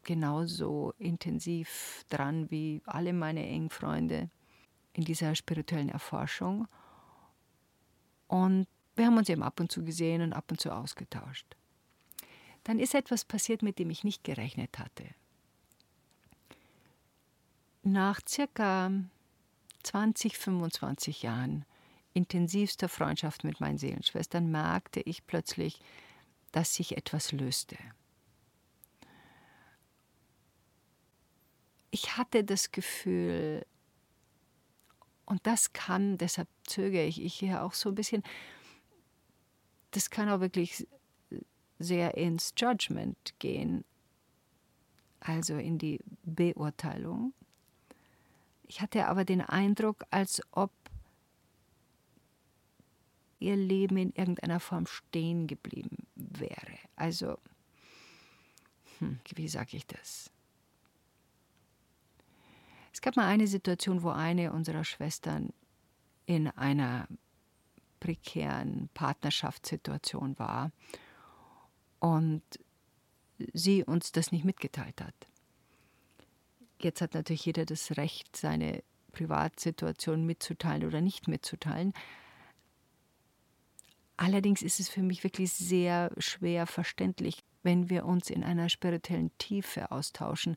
genauso 0.04 0.94
intensiv 0.98 2.04
dran 2.08 2.50
wie 2.50 2.82
alle 2.86 3.12
meine 3.12 3.46
engen 3.46 3.70
Freunde 3.70 4.30
in 4.92 5.04
dieser 5.04 5.34
spirituellen 5.34 5.88
Erforschung. 5.88 6.66
Und 8.26 8.66
wir 8.96 9.06
haben 9.06 9.16
uns 9.16 9.28
eben 9.28 9.42
ab 9.42 9.60
und 9.60 9.70
zu 9.70 9.84
gesehen 9.84 10.22
und 10.22 10.32
ab 10.32 10.50
und 10.50 10.60
zu 10.60 10.70
ausgetauscht. 10.70 11.56
Dann 12.64 12.78
ist 12.78 12.94
etwas 12.94 13.24
passiert, 13.24 13.62
mit 13.62 13.78
dem 13.78 13.90
ich 13.90 14.04
nicht 14.04 14.24
gerechnet 14.24 14.78
hatte. 14.78 15.04
Nach 17.82 18.20
circa 18.28 18.90
20, 19.84 20.36
25 20.36 21.22
Jahren 21.22 21.64
intensivster 22.12 22.88
Freundschaft 22.88 23.44
mit 23.44 23.60
meinen 23.60 23.78
Seelenschwestern 23.78 24.50
merkte 24.50 25.00
ich 25.00 25.26
plötzlich, 25.26 25.80
dass 26.52 26.74
sich 26.74 26.96
etwas 26.96 27.32
löste. 27.32 27.76
Ich 31.98 32.16
hatte 32.16 32.44
das 32.44 32.70
Gefühl, 32.70 33.66
und 35.26 35.44
das 35.46 35.72
kann, 35.72 36.16
deshalb 36.16 36.48
zögere 36.64 37.04
ich, 37.04 37.16
hier 37.34 37.64
auch 37.64 37.74
so 37.74 37.88
ein 37.88 37.96
bisschen, 37.96 38.22
das 39.90 40.08
kann 40.08 40.28
auch 40.28 40.40
wirklich 40.40 40.86
sehr 41.80 42.16
ins 42.16 42.54
Judgment 42.56 43.34
gehen, 43.40 43.84
also 45.18 45.56
in 45.56 45.78
die 45.78 46.00
Beurteilung. 46.22 47.34
Ich 48.68 48.80
hatte 48.80 49.06
aber 49.06 49.24
den 49.24 49.40
Eindruck, 49.40 50.04
als 50.10 50.40
ob 50.52 50.70
ihr 53.40 53.56
Leben 53.56 53.96
in 53.96 54.12
irgendeiner 54.12 54.60
Form 54.60 54.86
stehen 54.86 55.48
geblieben 55.48 56.06
wäre. 56.14 56.78
Also, 56.94 57.38
hm, 58.98 59.18
wie 59.34 59.48
sage 59.48 59.76
ich 59.76 59.86
das? 59.86 60.30
Es 62.98 63.02
gab 63.02 63.14
mal 63.14 63.28
eine 63.28 63.46
Situation, 63.46 64.02
wo 64.02 64.08
eine 64.08 64.52
unserer 64.52 64.82
Schwestern 64.82 65.52
in 66.26 66.48
einer 66.48 67.06
prekären 68.00 68.90
Partnerschaftssituation 68.92 70.36
war 70.40 70.72
und 72.00 72.42
sie 73.52 73.84
uns 73.84 74.10
das 74.10 74.32
nicht 74.32 74.44
mitgeteilt 74.44 75.00
hat. 75.00 75.14
Jetzt 76.80 77.00
hat 77.00 77.14
natürlich 77.14 77.44
jeder 77.46 77.66
das 77.66 77.96
Recht, 77.96 78.36
seine 78.36 78.82
Privatsituation 79.12 80.26
mitzuteilen 80.26 80.84
oder 80.84 81.00
nicht 81.00 81.28
mitzuteilen. 81.28 81.92
Allerdings 84.16 84.60
ist 84.60 84.80
es 84.80 84.88
für 84.88 85.02
mich 85.02 85.22
wirklich 85.22 85.52
sehr 85.52 86.10
schwer 86.18 86.66
verständlich, 86.66 87.44
wenn 87.62 87.90
wir 87.90 88.06
uns 88.06 88.28
in 88.28 88.42
einer 88.42 88.68
spirituellen 88.68 89.30
Tiefe 89.38 89.92
austauschen, 89.92 90.56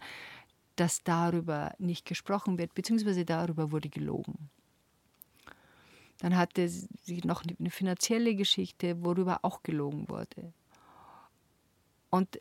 dass 0.76 1.04
darüber 1.04 1.74
nicht 1.80 2.06
gesprochen 2.06 2.58
wird, 2.58 2.74
beziehungsweise 2.74 3.26
darüber 3.26 3.72
wurde 3.72 3.90
gelogen. 3.90 4.50
Dann 6.20 6.38
hatte 6.38 6.68
sie 6.70 7.22
noch 7.24 7.44
eine 7.44 7.72
finanzielle 7.72 8.36
Geschichte, 8.36 9.04
worüber 9.04 9.40
auch 9.42 9.64
gelogen 9.64 10.08
wurde. 10.08 10.54
Und 12.12 12.40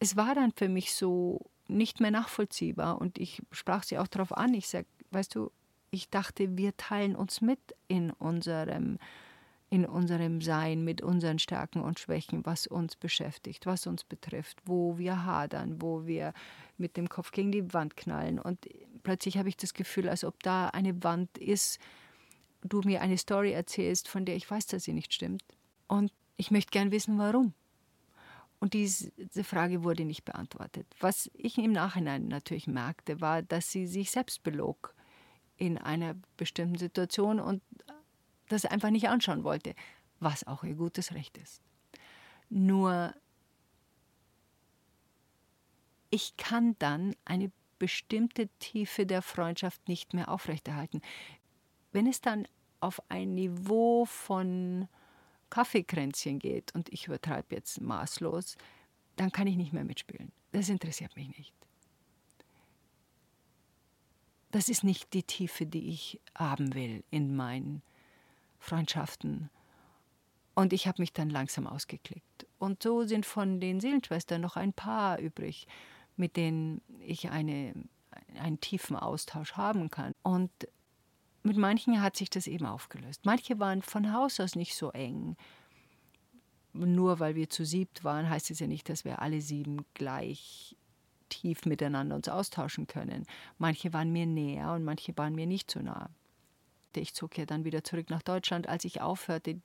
es 0.00 0.16
war 0.16 0.34
dann 0.34 0.52
für 0.52 0.68
mich 0.68 0.94
so 0.94 1.40
nicht 1.68 2.00
mehr 2.00 2.10
nachvollziehbar 2.10 3.00
und 3.00 3.18
ich 3.18 3.42
sprach 3.52 3.84
sie 3.84 3.98
auch 3.98 4.08
darauf 4.08 4.36
an. 4.36 4.54
Ich 4.54 4.68
sage, 4.68 4.86
weißt 5.12 5.34
du, 5.36 5.52
ich 5.92 6.08
dachte, 6.10 6.56
wir 6.56 6.76
teilen 6.76 7.14
uns 7.14 7.40
mit 7.40 7.60
in 7.86 8.10
unserem, 8.10 8.98
in 9.72 9.86
unserem 9.86 10.42
Sein, 10.42 10.84
mit 10.84 11.00
unseren 11.00 11.38
Stärken 11.38 11.80
und 11.80 11.98
Schwächen, 11.98 12.44
was 12.44 12.66
uns 12.66 12.94
beschäftigt, 12.94 13.64
was 13.64 13.86
uns 13.86 14.04
betrifft, 14.04 14.58
wo 14.66 14.98
wir 14.98 15.24
hadern, 15.24 15.80
wo 15.80 16.04
wir 16.04 16.34
mit 16.76 16.98
dem 16.98 17.08
Kopf 17.08 17.30
gegen 17.30 17.52
die 17.52 17.72
Wand 17.72 17.96
knallen. 17.96 18.38
Und 18.38 18.68
plötzlich 19.02 19.38
habe 19.38 19.48
ich 19.48 19.56
das 19.56 19.72
Gefühl, 19.72 20.10
als 20.10 20.24
ob 20.24 20.42
da 20.42 20.68
eine 20.68 21.02
Wand 21.02 21.38
ist, 21.38 21.78
du 22.60 22.82
mir 22.82 23.00
eine 23.00 23.16
Story 23.16 23.52
erzählst, 23.52 24.08
von 24.08 24.26
der 24.26 24.36
ich 24.36 24.50
weiß, 24.50 24.66
dass 24.66 24.84
sie 24.84 24.92
nicht 24.92 25.14
stimmt. 25.14 25.42
Und 25.88 26.12
ich 26.36 26.50
möchte 26.50 26.70
gern 26.70 26.92
wissen, 26.92 27.16
warum. 27.16 27.54
Und 28.60 28.74
diese 28.74 29.10
Frage 29.42 29.84
wurde 29.84 30.04
nicht 30.04 30.26
beantwortet. 30.26 30.86
Was 31.00 31.30
ich 31.32 31.56
im 31.56 31.72
Nachhinein 31.72 32.28
natürlich 32.28 32.66
merkte, 32.66 33.22
war, 33.22 33.40
dass 33.40 33.70
sie 33.72 33.86
sich 33.86 34.10
selbst 34.10 34.42
belog 34.42 34.94
in 35.56 35.78
einer 35.78 36.14
bestimmten 36.36 36.76
Situation 36.76 37.40
und 37.40 37.62
das 38.52 38.64
einfach 38.64 38.90
nicht 38.90 39.08
anschauen 39.08 39.44
wollte, 39.44 39.74
was 40.20 40.46
auch 40.46 40.64
ihr 40.64 40.74
gutes 40.74 41.14
Recht 41.14 41.36
ist. 41.38 41.62
Nur 42.48 43.14
ich 46.10 46.36
kann 46.36 46.76
dann 46.78 47.16
eine 47.24 47.50
bestimmte 47.78 48.48
Tiefe 48.58 49.06
der 49.06 49.22
Freundschaft 49.22 49.88
nicht 49.88 50.14
mehr 50.14 50.28
aufrechterhalten. 50.28 51.00
Wenn 51.90 52.06
es 52.06 52.20
dann 52.20 52.46
auf 52.80 53.02
ein 53.08 53.34
Niveau 53.34 54.04
von 54.04 54.88
Kaffeekränzchen 55.50 56.38
geht, 56.38 56.74
und 56.74 56.92
ich 56.92 57.06
übertreibe 57.06 57.54
jetzt 57.54 57.80
maßlos, 57.80 58.56
dann 59.16 59.32
kann 59.32 59.46
ich 59.46 59.56
nicht 59.56 59.72
mehr 59.72 59.84
mitspielen. 59.84 60.32
Das 60.52 60.68
interessiert 60.68 61.16
mich 61.16 61.28
nicht 61.36 61.52
das 64.52 64.68
ist 64.68 64.84
nicht 64.84 65.12
die 65.14 65.24
Tiefe, 65.24 65.66
die 65.66 65.88
ich 65.88 66.20
haben 66.36 66.74
will 66.74 67.02
in 67.10 67.34
meinen 67.34 67.82
Freundschaften. 68.62 69.50
Und 70.54 70.72
ich 70.72 70.86
habe 70.86 71.02
mich 71.02 71.12
dann 71.12 71.30
langsam 71.30 71.66
ausgeklickt. 71.66 72.46
Und 72.58 72.82
so 72.82 73.04
sind 73.04 73.26
von 73.26 73.60
den 73.60 73.80
Seelenschwestern 73.80 74.40
noch 74.40 74.56
ein 74.56 74.72
paar 74.72 75.18
übrig, 75.18 75.66
mit 76.16 76.36
denen 76.36 76.80
ich 77.00 77.30
eine, 77.30 77.74
einen 78.38 78.60
tiefen 78.60 78.96
Austausch 78.96 79.54
haben 79.54 79.90
kann. 79.90 80.12
Und 80.22 80.50
mit 81.42 81.56
manchen 81.56 82.00
hat 82.00 82.16
sich 82.16 82.30
das 82.30 82.46
eben 82.46 82.66
aufgelöst. 82.66 83.24
Manche 83.24 83.58
waren 83.58 83.82
von 83.82 84.12
Haus 84.12 84.38
aus 84.38 84.54
nicht 84.54 84.76
so 84.76 84.90
eng. 84.90 85.36
Nur 86.72 87.18
weil 87.18 87.34
wir 87.34 87.50
zu 87.50 87.64
siebt 87.64 88.04
waren, 88.04 88.30
heißt 88.30 88.50
es 88.50 88.60
ja 88.60 88.66
nicht, 88.66 88.88
dass 88.88 89.04
wir 89.04 89.20
alle 89.20 89.40
sieben 89.40 89.84
gleich 89.94 90.76
tief 91.28 91.64
miteinander 91.64 92.14
uns 92.14 92.28
austauschen 92.28 92.86
können. 92.86 93.26
Manche 93.58 93.92
waren 93.92 94.12
mir 94.12 94.26
näher 94.26 94.72
und 94.72 94.84
manche 94.84 95.16
waren 95.16 95.34
mir 95.34 95.46
nicht 95.46 95.70
so 95.70 95.80
nah. 95.80 96.10
Ich 97.00 97.14
zog 97.14 97.38
ja 97.38 97.46
dann 97.46 97.64
wieder 97.64 97.84
zurück 97.84 98.10
nach 98.10 98.22
Deutschland, 98.22 98.68
als 98.68 98.84
ich 98.84 99.00
aufhörte, 99.00 99.60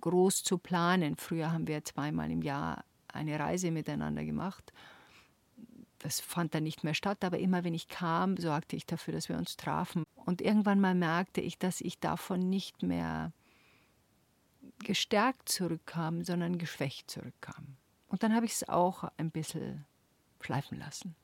groß 0.00 0.42
zu 0.42 0.58
planen. 0.58 1.16
Früher 1.16 1.52
haben 1.52 1.66
wir 1.66 1.84
zweimal 1.84 2.30
im 2.30 2.42
Jahr 2.42 2.84
eine 3.08 3.38
Reise 3.38 3.70
miteinander 3.70 4.24
gemacht. 4.24 4.72
Das 5.98 6.20
fand 6.20 6.54
dann 6.54 6.64
nicht 6.64 6.84
mehr 6.84 6.92
statt, 6.92 7.24
aber 7.24 7.38
immer 7.38 7.64
wenn 7.64 7.72
ich 7.72 7.88
kam, 7.88 8.36
sorgte 8.36 8.76
ich 8.76 8.84
dafür, 8.84 9.14
dass 9.14 9.28
wir 9.28 9.38
uns 9.38 9.56
trafen. 9.56 10.04
Und 10.14 10.42
irgendwann 10.42 10.80
mal 10.80 10.94
merkte 10.94 11.40
ich, 11.40 11.58
dass 11.58 11.80
ich 11.80 11.98
davon 11.98 12.50
nicht 12.50 12.82
mehr 12.82 13.32
gestärkt 14.80 15.48
zurückkam, 15.48 16.22
sondern 16.22 16.58
geschwächt 16.58 17.10
zurückkam. 17.10 17.76
Und 18.08 18.22
dann 18.22 18.34
habe 18.34 18.46
ich 18.46 18.52
es 18.52 18.68
auch 18.68 19.04
ein 19.16 19.30
bisschen 19.30 19.86
schleifen 20.40 20.78
lassen. 20.78 21.14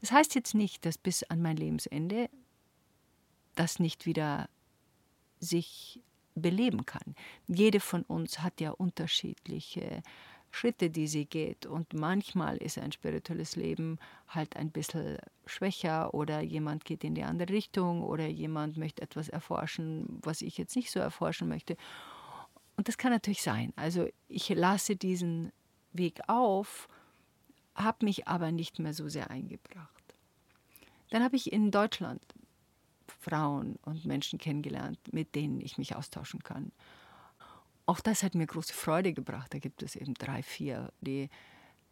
Das 0.00 0.12
heißt 0.12 0.34
jetzt 0.34 0.54
nicht, 0.54 0.84
dass 0.84 0.98
bis 0.98 1.22
an 1.24 1.40
mein 1.40 1.56
Lebensende 1.56 2.28
das 3.58 3.78
nicht 3.78 4.06
wieder 4.06 4.48
sich 5.40 6.00
beleben 6.34 6.86
kann. 6.86 7.14
Jede 7.46 7.80
von 7.80 8.02
uns 8.02 8.40
hat 8.40 8.60
ja 8.60 8.70
unterschiedliche 8.70 10.02
Schritte, 10.50 10.90
die 10.90 11.06
sie 11.06 11.26
geht. 11.26 11.66
Und 11.66 11.92
manchmal 11.92 12.56
ist 12.58 12.78
ein 12.78 12.92
spirituelles 12.92 13.56
Leben 13.56 13.98
halt 14.28 14.56
ein 14.56 14.70
bisschen 14.70 15.18
schwächer 15.46 16.14
oder 16.14 16.40
jemand 16.40 16.84
geht 16.84 17.04
in 17.04 17.14
die 17.14 17.24
andere 17.24 17.52
Richtung 17.52 18.02
oder 18.02 18.26
jemand 18.26 18.76
möchte 18.76 19.02
etwas 19.02 19.28
erforschen, 19.28 20.20
was 20.22 20.42
ich 20.42 20.56
jetzt 20.56 20.76
nicht 20.76 20.90
so 20.90 21.00
erforschen 21.00 21.48
möchte. 21.48 21.76
Und 22.76 22.88
das 22.88 22.96
kann 22.96 23.12
natürlich 23.12 23.42
sein. 23.42 23.72
Also 23.76 24.08
ich 24.28 24.48
lasse 24.48 24.96
diesen 24.96 25.52
Weg 25.92 26.20
auf 26.28 26.88
habe 27.78 28.04
mich 28.04 28.26
aber 28.26 28.52
nicht 28.52 28.78
mehr 28.78 28.92
so 28.92 29.08
sehr 29.08 29.30
eingebracht. 29.30 30.04
Dann 31.10 31.22
habe 31.22 31.36
ich 31.36 31.52
in 31.52 31.70
Deutschland 31.70 32.20
Frauen 33.20 33.76
und 33.82 34.04
Menschen 34.04 34.38
kennengelernt, 34.38 34.98
mit 35.12 35.34
denen 35.34 35.60
ich 35.60 35.78
mich 35.78 35.96
austauschen 35.96 36.42
kann. 36.42 36.72
Auch 37.86 38.00
das 38.00 38.22
hat 38.22 38.34
mir 38.34 38.46
große 38.46 38.74
Freude 38.74 39.12
gebracht. 39.12 39.54
Da 39.54 39.58
gibt 39.58 39.82
es 39.82 39.96
eben 39.96 40.14
drei, 40.14 40.42
vier, 40.42 40.92
die 41.00 41.30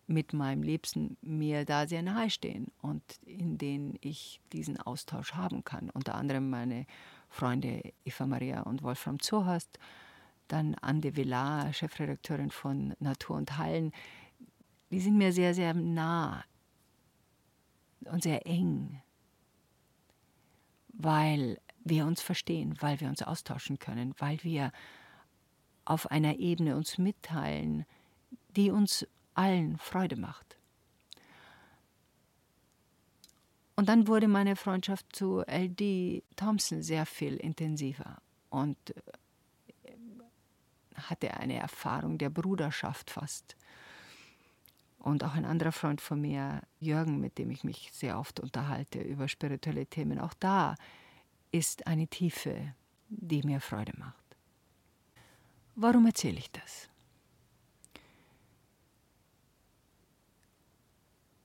mit 0.07 0.33
meinem 0.33 0.62
Liebsten 0.62 1.16
mir 1.20 1.64
da 1.64 1.87
sehr 1.87 2.02
nahe 2.02 2.31
stehen 2.31 2.70
und 2.81 3.02
in 3.24 3.59
denen 3.59 3.98
ich 4.00 4.40
diesen 4.52 4.79
Austausch 4.79 5.33
haben 5.35 5.64
kann. 5.64 5.90
Unter 5.90 6.14
anderem 6.14 6.48
meine 6.48 6.87
Freunde 7.29 7.92
Eva 8.05 8.26
Maria 8.26 8.62
und 8.62 8.83
Wolfram 8.83 9.20
Zohast, 9.20 9.79
dann 10.48 10.76
Ande 10.76 11.16
Villar, 11.16 11.72
Chefredakteurin 11.72 12.50
von 12.50 12.94
Natur 13.00 13.37
und 13.37 13.59
Hallen, 13.59 13.92
die 14.90 15.00
sind 15.00 15.18
mir 15.18 15.33
sehr, 15.33 15.55
sehr 15.55 15.74
nah 15.74 16.44
und 18.05 18.22
sehr 18.22 18.46
eng, 18.46 19.02
weil 20.98 21.61
wir 21.85 22.06
uns 22.06 22.20
verstehen, 22.22 22.74
weil 22.80 23.00
wir 23.00 23.09
uns 23.09 23.22
austauschen 23.22 23.78
können, 23.78 24.14
weil 24.18 24.42
wir 24.42 24.72
auf 25.85 26.11
einer 26.11 26.38
Ebene 26.38 26.76
uns 26.76 26.98
mitteilen, 26.98 27.87
die 28.56 28.70
uns 28.70 29.06
allen 29.35 29.78
Freude 29.78 30.16
macht. 30.16 30.56
Und 33.76 33.90
dann 33.90 34.09
wurde 34.09 34.26
meine 34.26 34.56
Freundschaft 34.56 35.14
zu 35.14 35.42
LD 35.42 36.24
Thompson 36.35 36.82
sehr 36.82 37.04
viel 37.04 37.37
intensiver 37.37 38.16
und 38.48 38.76
äh, 39.85 39.92
hatte 40.94 41.35
eine 41.35 41.59
Erfahrung 41.59 42.16
der 42.16 42.30
Bruderschaft 42.30 43.11
fast. 43.11 43.54
Und 44.98 45.22
auch 45.22 45.35
ein 45.35 45.44
anderer 45.44 45.72
Freund 45.72 46.00
von 46.00 46.20
mir, 46.20 46.62
Jürgen, 46.80 47.20
mit 47.20 47.38
dem 47.38 47.50
ich 47.50 47.62
mich 47.62 47.90
sehr 47.92 48.18
oft 48.18 48.40
unterhalte 48.40 49.00
über 49.00 49.28
spirituelle 49.28 49.87
Themen, 49.87 50.18
auch 50.18 50.35
da 50.35 50.74
ist 51.52 51.87
eine 51.87 52.09
Tiefe, 52.09 52.74
die 53.09 53.42
mir 53.42 53.61
Freude 53.61 53.92
macht. 53.98 54.37
Warum 55.76 56.06
erzähle 56.06 56.38
ich 56.38 56.50
das? 56.50 56.88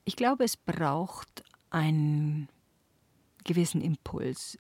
Ich 0.06 0.16
glaube, 0.16 0.44
es 0.44 0.58
braucht 0.58 1.44
einen 1.70 2.50
gewissen 3.44 3.82
Impuls, 3.82 4.58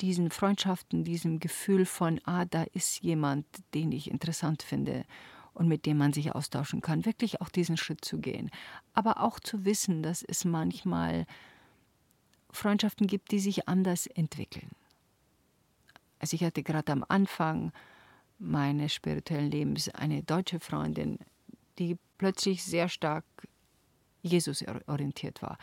diesen 0.00 0.30
Freundschaften, 0.30 1.04
diesem 1.04 1.40
Gefühl 1.40 1.86
von, 1.86 2.20
ah, 2.24 2.44
da 2.44 2.64
ist 2.74 3.02
jemand, 3.02 3.46
den 3.74 3.92
ich 3.92 4.10
interessant 4.10 4.62
finde 4.62 5.04
und 5.56 5.68
mit 5.68 5.86
dem 5.86 5.96
man 5.96 6.12
sich 6.12 6.34
austauschen 6.34 6.82
kann, 6.82 7.06
wirklich 7.06 7.40
auch 7.40 7.48
diesen 7.48 7.78
Schritt 7.78 8.04
zu 8.04 8.18
gehen. 8.18 8.50
Aber 8.92 9.22
auch 9.22 9.40
zu 9.40 9.64
wissen, 9.64 10.02
dass 10.02 10.22
es 10.22 10.44
manchmal 10.44 11.26
Freundschaften 12.50 13.06
gibt, 13.06 13.32
die 13.32 13.38
sich 13.38 13.66
anders 13.66 14.06
entwickeln. 14.06 14.70
Also 16.18 16.34
ich 16.34 16.44
hatte 16.44 16.62
gerade 16.62 16.92
am 16.92 17.04
Anfang 17.08 17.72
meines 18.38 18.92
spirituellen 18.92 19.50
Lebens 19.50 19.88
eine 19.88 20.22
deutsche 20.22 20.60
Freundin, 20.60 21.18
die 21.78 21.96
plötzlich 22.18 22.62
sehr 22.62 22.90
stark 22.90 23.24
Jesus 24.22 24.62
orientiert 24.86 25.40
war. 25.40 25.56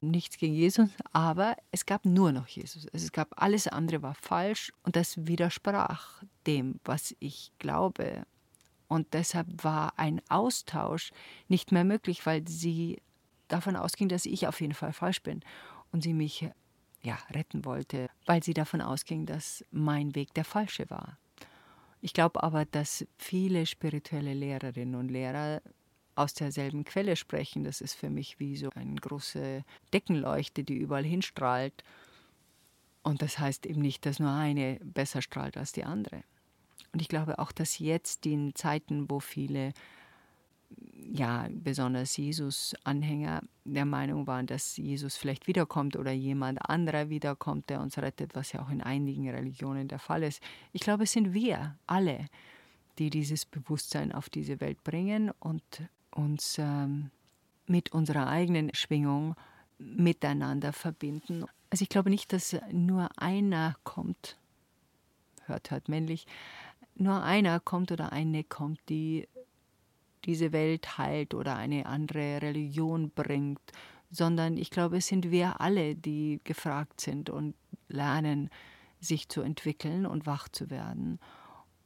Nichts 0.00 0.38
gegen 0.38 0.54
Jesus, 0.54 0.90
aber 1.12 1.56
es 1.70 1.86
gab 1.86 2.04
nur 2.04 2.32
noch 2.32 2.48
Jesus. 2.48 2.86
Es 2.92 3.12
gab 3.12 3.40
alles 3.40 3.68
andere 3.68 4.02
war 4.02 4.14
falsch 4.16 4.72
und 4.82 4.96
das 4.96 5.26
widersprach 5.26 6.22
dem, 6.46 6.80
was 6.84 7.14
ich 7.20 7.52
glaube 7.58 8.26
und 8.88 9.14
deshalb 9.14 9.64
war 9.64 9.98
ein 9.98 10.20
Austausch 10.28 11.10
nicht 11.48 11.72
mehr 11.72 11.84
möglich, 11.84 12.24
weil 12.26 12.46
sie 12.46 13.00
davon 13.48 13.76
ausging, 13.76 14.08
dass 14.08 14.26
ich 14.26 14.46
auf 14.46 14.60
jeden 14.60 14.74
Fall 14.74 14.92
falsch 14.92 15.22
bin 15.22 15.40
und 15.92 16.02
sie 16.02 16.14
mich 16.14 16.48
ja, 17.02 17.18
retten 17.30 17.64
wollte, 17.64 18.08
weil 18.26 18.42
sie 18.42 18.54
davon 18.54 18.80
ausging, 18.80 19.26
dass 19.26 19.64
mein 19.70 20.14
Weg 20.14 20.32
der 20.34 20.44
falsche 20.44 20.88
war. 20.90 21.18
Ich 22.00 22.12
glaube 22.12 22.42
aber, 22.42 22.64
dass 22.64 23.06
viele 23.16 23.66
spirituelle 23.66 24.34
Lehrerinnen 24.34 24.94
und 24.94 25.08
Lehrer 25.08 25.62
aus 26.14 26.34
derselben 26.34 26.84
Quelle 26.84 27.16
sprechen. 27.16 27.64
Das 27.64 27.80
ist 27.80 27.94
für 27.94 28.10
mich 28.10 28.38
wie 28.38 28.56
so 28.56 28.70
eine 28.74 28.96
große 28.96 29.64
Deckenleuchte, 29.92 30.64
die 30.64 30.76
überall 30.76 31.04
hinstrahlt. 31.04 31.84
Und 33.02 33.22
das 33.22 33.38
heißt 33.38 33.66
eben 33.66 33.82
nicht, 33.82 34.06
dass 34.06 34.18
nur 34.18 34.30
eine 34.30 34.78
besser 34.82 35.22
strahlt 35.22 35.56
als 35.56 35.72
die 35.72 35.84
andere. 35.84 36.22
Und 36.94 37.02
ich 37.02 37.08
glaube 37.08 37.40
auch, 37.40 37.50
dass 37.50 37.80
jetzt 37.80 38.24
in 38.24 38.54
Zeiten, 38.54 39.10
wo 39.10 39.18
viele, 39.18 39.72
ja, 41.12 41.48
besonders 41.50 42.16
Jesus-Anhänger 42.16 43.42
der 43.64 43.84
Meinung 43.84 44.28
waren, 44.28 44.46
dass 44.46 44.76
Jesus 44.76 45.16
vielleicht 45.16 45.48
wiederkommt 45.48 45.96
oder 45.96 46.12
jemand 46.12 46.64
anderer 46.70 47.10
wiederkommt, 47.10 47.68
der 47.68 47.80
uns 47.80 47.98
rettet, 47.98 48.36
was 48.36 48.52
ja 48.52 48.62
auch 48.62 48.70
in 48.70 48.80
einigen 48.80 49.28
Religionen 49.28 49.88
der 49.88 49.98
Fall 49.98 50.22
ist. 50.22 50.40
Ich 50.72 50.82
glaube, 50.82 51.02
es 51.02 51.10
sind 51.10 51.34
wir 51.34 51.76
alle, 51.88 52.26
die 53.00 53.10
dieses 53.10 53.44
Bewusstsein 53.44 54.12
auf 54.12 54.30
diese 54.30 54.60
Welt 54.60 54.84
bringen 54.84 55.32
und 55.40 55.64
uns 56.12 56.58
ähm, 56.60 57.10
mit 57.66 57.90
unserer 57.90 58.28
eigenen 58.28 58.72
Schwingung 58.72 59.34
miteinander 59.78 60.72
verbinden. 60.72 61.44
Also 61.70 61.82
ich 61.82 61.88
glaube 61.88 62.10
nicht, 62.10 62.32
dass 62.32 62.56
nur 62.70 63.08
einer 63.16 63.74
kommt, 63.82 64.38
hört, 65.46 65.72
hört 65.72 65.88
männlich, 65.88 66.28
nur 66.94 67.22
einer 67.22 67.60
kommt 67.60 67.92
oder 67.92 68.12
eine 68.12 68.44
kommt, 68.44 68.80
die 68.88 69.28
diese 70.24 70.52
Welt 70.52 70.98
heilt 70.98 71.34
oder 71.34 71.56
eine 71.56 71.86
andere 71.86 72.40
Religion 72.40 73.10
bringt, 73.10 73.60
sondern 74.10 74.56
ich 74.56 74.70
glaube, 74.70 74.98
es 74.98 75.06
sind 75.06 75.30
wir 75.30 75.60
alle, 75.60 75.94
die 75.94 76.40
gefragt 76.44 77.00
sind 77.00 77.30
und 77.30 77.54
lernen, 77.88 78.48
sich 79.00 79.28
zu 79.28 79.42
entwickeln 79.42 80.06
und 80.06 80.26
wach 80.26 80.48
zu 80.48 80.70
werden. 80.70 81.18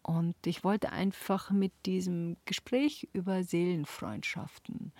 Und 0.03 0.37
ich 0.47 0.63
wollte 0.63 0.93
einfach 0.93 1.51
mit 1.51 1.73
diesem 1.85 2.37
Gespräch 2.45 3.09
über 3.13 3.43
Seelenfreundschaften 3.43 4.93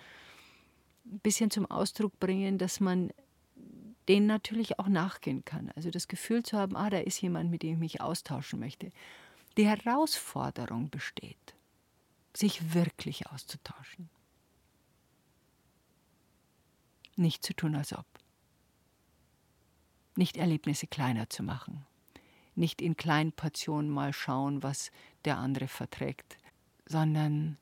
ein 1.05 1.19
bisschen 1.19 1.49
zum 1.49 1.65
Ausdruck 1.65 2.19
bringen, 2.19 2.57
dass 2.57 2.79
man 2.79 3.11
denen 4.07 4.27
natürlich 4.27 4.79
auch 4.79 4.87
nachgehen 4.87 5.45
kann. 5.45 5.71
Also 5.75 5.91
das 5.91 6.07
Gefühl 6.07 6.43
zu 6.43 6.57
haben, 6.57 6.75
ah, 6.75 6.89
da 6.89 6.97
ist 6.97 7.21
jemand, 7.21 7.49
mit 7.49 7.63
dem 7.63 7.73
ich 7.73 7.79
mich 7.79 8.01
austauschen 8.01 8.59
möchte. 8.59 8.91
Die 9.59 9.67
Herausforderung 9.67 10.89
besteht, 10.89 11.53
sich 12.33 12.73
wirklich 12.73 13.27
auszutauschen. 13.27 14.09
Nicht 17.17 17.43
zu 17.43 17.53
tun, 17.53 17.75
als 17.75 17.91
ob. 17.91 18.05
Nicht 20.15 20.37
Erlebnisse 20.37 20.87
kleiner 20.87 21.29
zu 21.29 21.43
machen. 21.43 21.85
Nicht 22.55 22.81
in 22.81 22.95
kleinen 22.95 23.33
Portionen 23.33 23.89
mal 23.89 24.13
schauen, 24.13 24.63
was 24.63 24.91
der 25.25 25.37
andere 25.37 25.67
verträgt, 25.67 26.37
sondern 26.85 27.57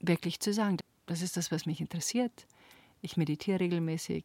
wirklich 0.00 0.40
zu 0.40 0.54
sagen, 0.54 0.78
das 1.04 1.20
ist 1.20 1.36
das, 1.36 1.52
was 1.52 1.66
mich 1.66 1.82
interessiert. 1.82 2.46
Ich 3.02 3.18
meditiere 3.18 3.60
regelmäßig. 3.60 4.24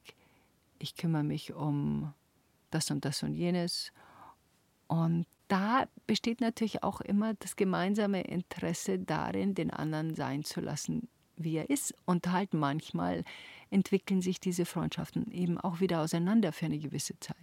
Ich 0.79 0.95
kümmere 0.95 1.25
mich 1.25 1.51
um 1.51 2.13
das 2.69 2.89
und 2.91 3.03
das 3.03 3.23
und 3.23 3.33
jenes. 3.33 3.91
Und 4.87 5.25
da 5.51 5.85
besteht 6.07 6.39
natürlich 6.39 6.81
auch 6.81 7.01
immer 7.01 7.33
das 7.33 7.57
gemeinsame 7.57 8.21
Interesse 8.21 8.99
darin, 8.99 9.53
den 9.53 9.69
anderen 9.69 10.15
sein 10.15 10.45
zu 10.45 10.61
lassen, 10.61 11.09
wie 11.35 11.57
er 11.57 11.69
ist. 11.69 11.93
Und 12.05 12.27
halt 12.27 12.53
manchmal 12.53 13.25
entwickeln 13.69 14.21
sich 14.21 14.39
diese 14.39 14.65
Freundschaften 14.65 15.29
eben 15.29 15.57
auch 15.59 15.81
wieder 15.81 15.99
auseinander 15.99 16.53
für 16.53 16.67
eine 16.67 16.79
gewisse 16.79 17.19
Zeit. 17.19 17.35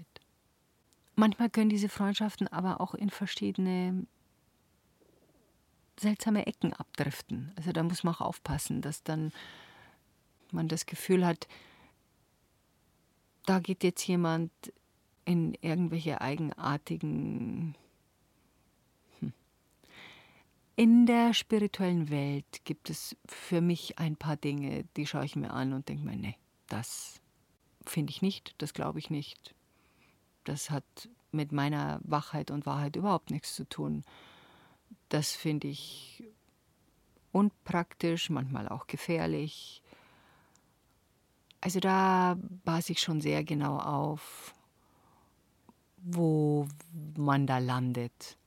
Manchmal 1.16 1.50
können 1.50 1.68
diese 1.68 1.90
Freundschaften 1.90 2.48
aber 2.48 2.80
auch 2.80 2.94
in 2.94 3.10
verschiedene 3.10 4.06
seltsame 6.00 6.46
Ecken 6.46 6.72
abdriften. 6.72 7.52
Also 7.56 7.72
da 7.72 7.82
muss 7.82 8.04
man 8.04 8.14
auch 8.14 8.22
aufpassen, 8.22 8.80
dass 8.80 9.02
dann 9.02 9.32
man 10.50 10.68
das 10.68 10.86
Gefühl 10.86 11.26
hat, 11.26 11.46
da 13.44 13.58
geht 13.58 13.84
jetzt 13.84 14.06
jemand 14.06 14.50
in 15.26 15.52
irgendwelche 15.60 16.22
eigenartigen... 16.22 17.74
In 20.78 21.06
der 21.06 21.34
spirituellen 21.34 22.08
Welt 22.08 22.60
gibt 22.62 22.88
es 22.88 23.16
für 23.26 23.60
mich 23.60 23.98
ein 23.98 24.14
paar 24.14 24.36
Dinge, 24.36 24.84
die 24.96 25.08
schaue 25.08 25.24
ich 25.24 25.34
mir 25.34 25.50
an 25.50 25.72
und 25.72 25.88
denke 25.88 26.04
mir, 26.04 26.14
nee, 26.14 26.36
das 26.68 27.20
finde 27.84 28.12
ich 28.12 28.22
nicht, 28.22 28.54
das 28.58 28.74
glaube 28.74 29.00
ich 29.00 29.10
nicht. 29.10 29.56
Das 30.44 30.70
hat 30.70 30.84
mit 31.32 31.50
meiner 31.50 31.98
Wachheit 32.04 32.52
und 32.52 32.64
Wahrheit 32.64 32.94
überhaupt 32.94 33.32
nichts 33.32 33.56
zu 33.56 33.68
tun. 33.68 34.04
Das 35.08 35.32
finde 35.32 35.66
ich 35.66 36.22
unpraktisch, 37.32 38.30
manchmal 38.30 38.68
auch 38.68 38.86
gefährlich. 38.86 39.82
Also 41.60 41.80
da 41.80 42.38
passe 42.64 42.92
ich 42.92 43.00
schon 43.00 43.20
sehr 43.20 43.42
genau 43.42 43.78
auf, 43.78 44.54
wo 45.96 46.68
man 47.16 47.48
da 47.48 47.58
landet. 47.58 48.37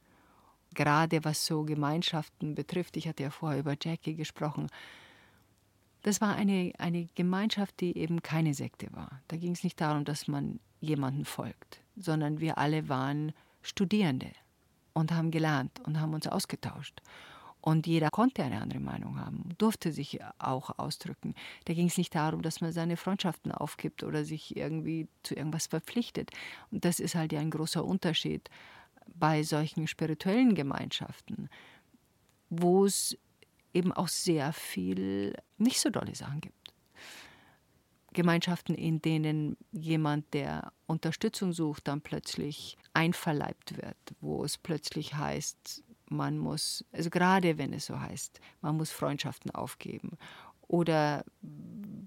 Gerade 0.73 1.23
was 1.23 1.45
so 1.45 1.63
Gemeinschaften 1.63 2.55
betrifft, 2.55 2.97
ich 2.97 3.07
hatte 3.07 3.23
ja 3.23 3.29
vorher 3.29 3.60
über 3.60 3.75
Jackie 3.81 4.15
gesprochen, 4.15 4.67
das 6.03 6.21
war 6.21 6.36
eine, 6.36 6.73
eine 6.79 7.07
Gemeinschaft, 7.15 7.79
die 7.79 7.95
eben 7.97 8.23
keine 8.23 8.53
Sekte 8.53 8.88
war. 8.91 9.21
Da 9.27 9.38
ging 9.38 9.51
es 9.51 9.63
nicht 9.63 9.79
darum, 9.79 10.03
dass 10.03 10.27
man 10.27 10.60
jemanden 10.79 11.25
folgt, 11.25 11.81
sondern 11.95 12.39
wir 12.39 12.57
alle 12.57 12.89
waren 12.89 13.34
Studierende 13.62 14.31
und 14.93 15.12
haben 15.12 15.31
gelernt 15.31 15.79
und 15.86 15.99
haben 15.99 16.13
uns 16.13 16.27
ausgetauscht. 16.27 17.01
Und 17.62 17.86
jeder 17.86 18.10
konnte 18.10 18.43
eine 18.43 18.60
andere 18.60 18.79
Meinung 18.79 19.19
haben, 19.19 19.49
durfte 19.60 19.91
sich 19.91 20.19
auch 20.39 20.79
ausdrücken. 20.79 21.36
Da 21.65 21.75
ging 21.75 21.88
es 21.88 21.97
nicht 21.97 22.15
darum, 22.15 22.41
dass 22.41 22.60
man 22.60 22.71
seine 22.71 22.97
Freundschaften 22.97 23.51
aufgibt 23.51 24.03
oder 24.03 24.25
sich 24.25 24.57
irgendwie 24.57 25.07
zu 25.21 25.36
irgendwas 25.36 25.67
verpflichtet. 25.67 26.31
Und 26.71 26.86
das 26.86 26.99
ist 26.99 27.13
halt 27.13 27.31
ja 27.31 27.39
ein 27.39 27.51
großer 27.51 27.86
Unterschied 27.86 28.49
bei 29.15 29.43
solchen 29.43 29.88
spirituellen 29.88 30.56
Gemeinschaften, 30.56 31.50
wo 32.50 32.86
es 32.86 33.17
eben 33.74 33.91
auch 33.91 34.08
sehr 34.08 34.54
viel 34.54 35.36
nicht 35.58 35.80
so 35.80 35.89
dolle 35.89 36.15
Sachen 36.15 36.41
gibt. 36.41 36.74
Gemeinschaften, 38.13 38.76
in 38.76 39.02
denen 39.02 39.56
jemand, 39.71 40.34
der 40.34 40.74
Unterstützung 40.86 41.54
sucht, 41.54 41.88
dann 41.88 42.02
plötzlich 42.02 42.78
einverleibt 42.93 43.78
wird, 43.78 43.97
wo 44.19 44.43
es 44.43 44.58
plötzlich 44.58 45.13
heißt, 45.13 45.84
man 46.10 46.38
muss, 46.38 46.84
also 46.91 47.10
gerade 47.10 47.58
wenn 47.58 47.71
es 47.71 47.86
so 47.86 47.97
heißt, 47.97 48.41
man 48.60 48.76
muss 48.76 48.91
Freundschaften 48.91 49.52
aufgeben 49.52 50.17
oder 50.67 51.24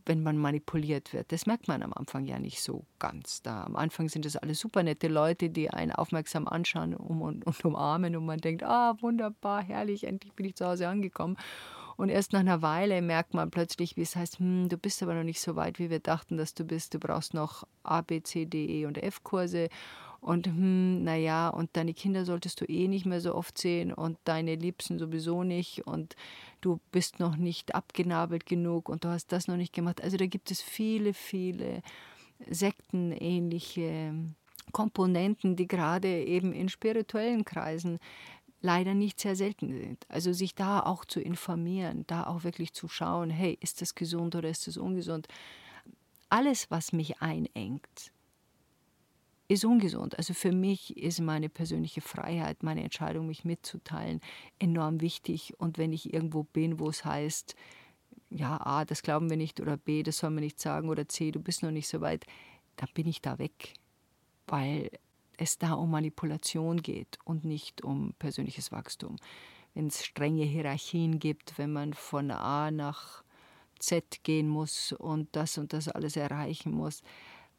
wenn 0.07 0.23
man 0.23 0.37
manipuliert 0.37 1.13
wird. 1.13 1.33
Das 1.33 1.47
merkt 1.47 1.69
man 1.69 1.83
am 1.83 1.93
Anfang 1.93 2.27
ja 2.27 2.39
nicht 2.39 2.63
so 2.63 2.85
ganz. 2.99 3.43
Da 3.43 3.65
am 3.65 3.77
Anfang 3.77 4.09
sind 4.09 4.25
das 4.25 4.37
alle 4.37 4.55
super 4.55 4.83
nette 4.83 5.09
Leute, 5.09 5.51
die 5.51 5.71
einen 5.71 5.93
aufmerksam 5.93 6.47
anschauen 6.47 6.95
und, 6.95 7.45
und 7.47 7.65
umarmen 7.65 8.17
und 8.17 8.27
man 8.27 8.39
denkt, 8.39 8.63
ah, 8.63 8.97
wunderbar, 9.01 9.63
herrlich, 9.63 10.05
endlich 10.05 10.33
bin 10.35 10.47
ich 10.47 10.57
zu 10.57 10.67
Hause 10.67 10.89
angekommen. 10.89 11.37
Und 11.97 12.09
erst 12.09 12.33
nach 12.33 12.41
einer 12.41 12.61
Weile 12.61 13.01
merkt 13.03 13.35
man 13.35 13.51
plötzlich, 13.51 13.97
wie 13.97 14.03
es 14.03 14.17
heißt, 14.17 14.41
hm, 14.41 14.69
du 14.69 14.77
bist 14.77 15.03
aber 15.03 15.15
noch 15.15 15.23
nicht 15.23 15.41
so 15.41 15.55
weit, 15.57 15.79
wie 15.79 15.91
wir 15.91 16.01
dachten, 16.01 16.37
dass 16.37 16.55
du 16.55 16.65
bist. 16.65 16.95
Du 16.95 16.99
brauchst 16.99 17.35
noch 17.35 17.65
A, 17.83 18.01
B, 18.01 18.23
C, 18.23 18.47
D, 18.47 18.67
E 18.67 18.87
und 18.87 18.99
F-Kurse. 18.99 19.69
Und 20.25 20.47
hm, 20.47 21.05
naja, 21.05 21.51
und 21.51 21.69
deine 21.75 21.93
Kinder 21.93 22.25
solltest 22.25 22.59
du 22.63 22.65
eh 22.65 22.89
nicht 22.89 23.05
mehr 23.05 23.21
so 23.21 23.35
oft 23.35 23.59
sehen 23.59 23.93
und 23.93 24.17
deine 24.25 24.55
Liebsten 24.55 24.99
sowieso 24.99 25.45
nicht. 25.45 25.87
Und 25.87 26.17
du 26.63 26.81
bist 26.93 27.21
noch 27.21 27.37
nicht 27.37 27.75
abgenabelt 27.75 28.47
genug 28.47 28.89
und 28.89 29.05
du 29.05 29.09
hast 29.09 29.33
das 29.33 29.49
noch 29.49 29.59
nicht 29.59 29.75
gemacht. 29.75 30.03
Also 30.03 30.17
da 30.17 30.25
gibt 30.25 30.51
es 30.51 30.63
viele, 30.63 31.13
viele 31.13 31.83
sektenähnliche 32.49 34.15
Komponenten, 34.73 35.57
die 35.57 35.69
gerade 35.69 36.09
eben 36.09 36.55
in 36.55 36.71
spirituellen 36.71 37.45
Kreisen 37.45 37.99
leider 38.63 38.95
nicht 38.95 39.21
sehr 39.21 39.37
selten 39.37 39.79
sind. 39.79 40.07
Also 40.09 40.33
sich 40.33 40.55
da 40.55 40.81
auch 40.81 41.05
zu 41.05 41.21
informieren, 41.21 42.05
da 42.07 42.27
auch 42.27 42.45
wirklich 42.45 42.73
zu 42.73 42.89
schauen, 42.89 43.29
hey, 43.29 43.59
ist 43.61 43.83
das 43.83 43.95
gesund 43.95 44.35
oder 44.35 44.49
ist 44.49 44.69
das 44.69 44.79
ungesund? 44.79 45.29
Alles, 46.31 46.71
was 46.71 46.95
mich 46.95 47.21
einengt, 47.21 48.14
ist 49.49 49.65
ungesund. 49.65 50.17
Also 50.17 50.35
für 50.35 50.53
mich 50.53 50.97
ist 50.97 51.21
meine 51.21 51.49
persönliche 51.49 52.01
Freiheit, 52.01 52.63
meine 52.63 52.83
Entscheidung, 52.83 53.27
mich 53.27 53.45
mitzuteilen, 53.45 54.21
enorm 54.59 55.01
wichtig. 55.01 55.55
Und 55.59 55.79
wenn 55.79 55.93
ich 55.93 56.13
irgendwo 56.13 56.45
bin, 56.45 56.79
wo 56.79 56.89
es 56.89 57.05
heißt, 57.05 57.55
ja, 58.31 58.59
A, 58.65 58.85
das 58.85 59.03
glauben 59.03 59.29
wir 59.31 59.37
nicht, 59.37 59.61
oder 59.61 59.77
B, 59.77 60.03
das 60.03 60.19
soll 60.19 60.31
man 60.31 60.43
nicht 60.43 60.61
sagen, 60.61 60.89
oder 60.89 61.09
C, 61.09 61.31
du 61.31 61.41
bist 61.41 61.63
noch 61.63 61.71
nicht 61.71 61.89
so 61.89 62.01
weit, 62.01 62.25
dann 62.77 62.89
bin 62.95 63.07
ich 63.07 63.21
da 63.21 63.39
weg. 63.39 63.75
Weil 64.47 64.91
es 65.37 65.59
da 65.59 65.75
um 65.75 65.91
Manipulation 65.91 66.81
geht 66.83 67.19
und 67.25 67.45
nicht 67.45 67.83
um 67.83 68.15
persönliches 68.19 68.73
Wachstum. 68.73 69.17
Wenn 69.75 69.89
es 69.89 70.05
strenge 70.05 70.45
Hierarchien 70.45 71.19
gibt, 71.19 71.59
wenn 71.59 71.73
man 71.73 71.93
von 71.93 72.31
A 72.31 72.71
nach 72.71 73.25
Z 73.79 74.23
gehen 74.23 74.49
muss 74.49 74.93
und 74.93 75.29
das 75.33 75.59
und 75.59 75.73
das 75.73 75.89
alles 75.89 76.17
erreichen 76.17 76.73
muss. 76.73 77.03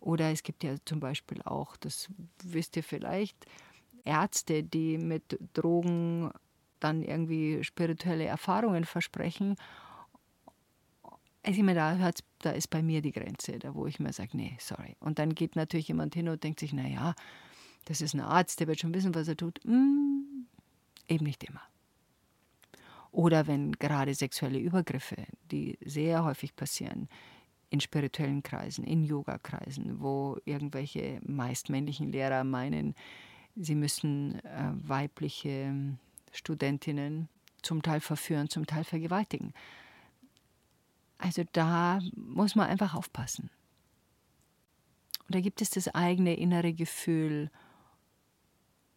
Oder 0.05 0.31
es 0.31 0.43
gibt 0.43 0.63
ja 0.63 0.75
zum 0.85 0.99
Beispiel 0.99 1.41
auch, 1.41 1.75
das 1.77 2.09
wisst 2.43 2.77
ihr 2.77 2.83
vielleicht, 2.83 3.47
Ärzte, 4.03 4.63
die 4.63 4.99
mit 4.99 5.39
Drogen 5.53 6.31
dann 6.79 7.01
irgendwie 7.01 7.63
spirituelle 7.63 8.25
Erfahrungen 8.25 8.85
versprechen. 8.85 9.55
Also 11.41 11.63
meine, 11.63 11.79
da, 11.79 11.95
hört's, 11.95 12.23
da 12.39 12.51
ist 12.51 12.69
bei 12.69 12.83
mir 12.83 13.01
die 13.01 13.11
Grenze, 13.11 13.57
da 13.57 13.73
wo 13.73 13.87
ich 13.87 13.99
mir 13.99 14.13
sage, 14.13 14.37
nee, 14.37 14.57
sorry. 14.59 14.95
Und 14.99 15.17
dann 15.17 15.33
geht 15.33 15.55
natürlich 15.55 15.87
jemand 15.87 16.13
hin 16.13 16.29
und 16.29 16.43
denkt 16.43 16.59
sich, 16.59 16.71
naja, 16.73 17.15
Das 17.85 18.01
ist 18.01 18.15
ein 18.15 18.21
Arzt, 18.21 18.59
der 18.59 18.67
wird 18.67 18.79
schon 18.81 18.93
wissen, 18.93 19.15
was 19.15 19.27
er 19.29 19.37
tut. 19.37 19.59
Hm, 19.63 20.47
eben 21.07 21.25
nicht 21.25 21.43
immer. 21.45 21.61
Oder 23.11 23.47
wenn 23.47 23.71
gerade 23.71 24.13
sexuelle 24.13 24.59
Übergriffe, 24.59 25.15
die 25.51 25.77
sehr 25.85 26.23
häufig 26.25 26.55
passieren, 26.55 27.07
in 27.75 27.81
spirituellen 27.81 28.41
Kreisen, 28.41 28.85
in 28.85 29.03
Yoga-Kreisen, 29.03 29.99
wo 29.99 30.37
irgendwelche 30.45 31.19
meist 31.25 31.69
männlichen 31.69 32.09
Lehrer 32.09 32.45
meinen, 32.45 32.95
sie 33.57 33.75
müssen 33.75 34.39
äh, 34.45 34.71
weibliche 34.75 35.97
Studentinnen 36.31 37.27
zum 37.61 37.81
Teil 37.81 37.99
verführen, 37.99 38.49
zum 38.49 38.65
Teil 38.65 38.85
vergewaltigen. 38.85 39.53
Also 41.17 41.43
da 41.51 41.99
muss 42.15 42.55
man 42.55 42.69
einfach 42.69 42.95
aufpassen. 42.95 43.49
Und 45.25 45.35
da 45.35 45.41
gibt 45.41 45.61
es 45.61 45.71
das 45.71 45.93
eigene 45.93 46.35
innere 46.35 46.71
Gefühl, 46.71 47.51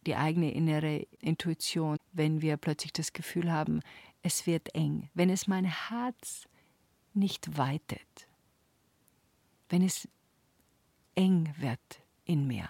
die 0.05 0.15
eigene 0.15 0.51
innere 0.53 1.05
Intuition, 1.19 1.97
wenn 2.13 2.41
wir 2.41 2.55
plötzlich 2.55 2.93
das 2.93 3.11
Gefühl 3.11 3.51
haben, 3.51 3.81
es 4.21 4.47
wird 4.47 4.73
eng, 4.73 5.09
wenn 5.13 5.29
es 5.29 5.47
mein 5.47 5.65
Herz 5.65 6.47
nicht 7.13 7.57
weitet, 7.57 8.28
wenn 9.69 9.83
es 9.83 10.07
eng 11.15 11.53
wird 11.57 11.79
in 12.25 12.47
mir, 12.47 12.69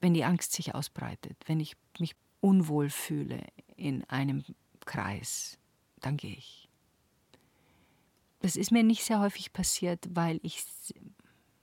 wenn 0.00 0.14
die 0.14 0.24
Angst 0.24 0.52
sich 0.52 0.74
ausbreitet, 0.74 1.36
wenn 1.46 1.60
ich 1.60 1.76
mich 1.98 2.14
unwohl 2.40 2.90
fühle 2.90 3.44
in 3.76 4.04
einem 4.04 4.44
Kreis, 4.84 5.58
dann 6.00 6.16
gehe 6.16 6.36
ich. 6.36 6.68
Das 8.40 8.56
ist 8.56 8.70
mir 8.70 8.84
nicht 8.84 9.02
sehr 9.02 9.20
häufig 9.20 9.52
passiert, 9.52 10.06
weil 10.10 10.38
ich, 10.42 10.64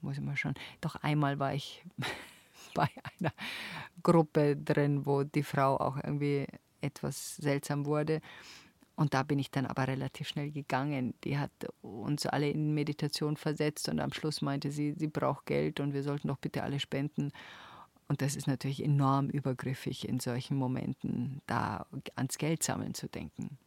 muss 0.02 0.18
ich 0.18 0.22
mal 0.22 0.36
schauen, 0.36 0.54
doch 0.80 0.96
einmal 0.96 1.38
war 1.38 1.54
ich 1.54 1.82
bei 2.74 2.88
einer 3.18 3.32
Gruppe 4.02 4.56
drin, 4.56 5.06
wo 5.06 5.24
die 5.24 5.42
Frau 5.42 5.78
auch 5.78 5.96
irgendwie 5.96 6.46
etwas 6.82 7.36
seltsam 7.36 7.86
wurde. 7.86 8.20
Und 8.96 9.12
da 9.12 9.22
bin 9.22 9.38
ich 9.38 9.50
dann 9.50 9.66
aber 9.66 9.86
relativ 9.88 10.26
schnell 10.26 10.50
gegangen. 10.50 11.14
Die 11.22 11.38
hat 11.38 11.50
uns 11.82 12.24
alle 12.24 12.48
in 12.48 12.72
Meditation 12.72 13.36
versetzt 13.36 13.90
und 13.90 14.00
am 14.00 14.12
Schluss 14.12 14.40
meinte 14.40 14.70
sie, 14.70 14.94
sie 14.96 15.06
braucht 15.06 15.44
Geld 15.44 15.80
und 15.80 15.92
wir 15.92 16.02
sollten 16.02 16.28
doch 16.28 16.38
bitte 16.38 16.62
alle 16.62 16.80
spenden. 16.80 17.30
Und 18.08 18.22
das 18.22 18.36
ist 18.36 18.46
natürlich 18.46 18.82
enorm 18.82 19.28
übergriffig 19.28 20.08
in 20.08 20.18
solchen 20.18 20.56
Momenten, 20.56 21.42
da 21.46 21.86
ans 22.14 22.38
Geld 22.38 22.62
sammeln 22.62 22.94
zu 22.94 23.06
denken. 23.08 23.58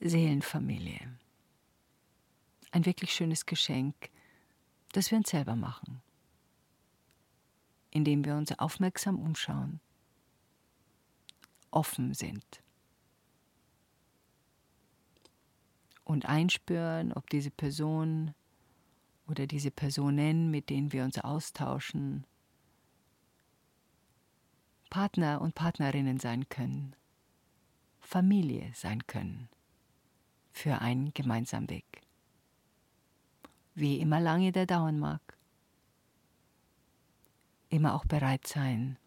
Seelenfamilie. 0.00 1.18
Ein 2.70 2.86
wirklich 2.86 3.12
schönes 3.12 3.44
Geschenk, 3.44 3.94
das 4.92 5.10
wir 5.10 5.18
uns 5.18 5.30
selber 5.30 5.56
machen, 5.56 6.00
indem 7.90 8.24
wir 8.24 8.36
uns 8.36 8.58
aufmerksam 8.58 9.18
umschauen, 9.18 9.80
offen 11.70 12.14
sind 12.14 12.62
und 16.04 16.26
einspüren, 16.26 17.12
ob 17.12 17.28
diese 17.28 17.50
Person 17.50 18.34
oder 19.26 19.46
diese 19.46 19.70
Personen, 19.70 20.50
mit 20.50 20.70
denen 20.70 20.92
wir 20.92 21.04
uns 21.04 21.18
austauschen, 21.18 22.26
Partner 24.88 25.42
und 25.42 25.54
Partnerinnen 25.54 26.18
sein 26.18 26.48
können, 26.48 26.96
Familie 28.00 28.72
sein 28.74 29.06
können 29.06 29.50
für 30.50 30.80
einen 30.80 31.12
gemeinsamen 31.12 31.68
Weg. 31.68 32.02
Wie 33.74 34.00
immer 34.00 34.18
lange 34.18 34.50
der 34.50 34.66
dauern 34.66 34.98
mag. 34.98 35.20
Immer 37.68 37.94
auch 37.94 38.06
bereit 38.06 38.46
sein, 38.46 38.98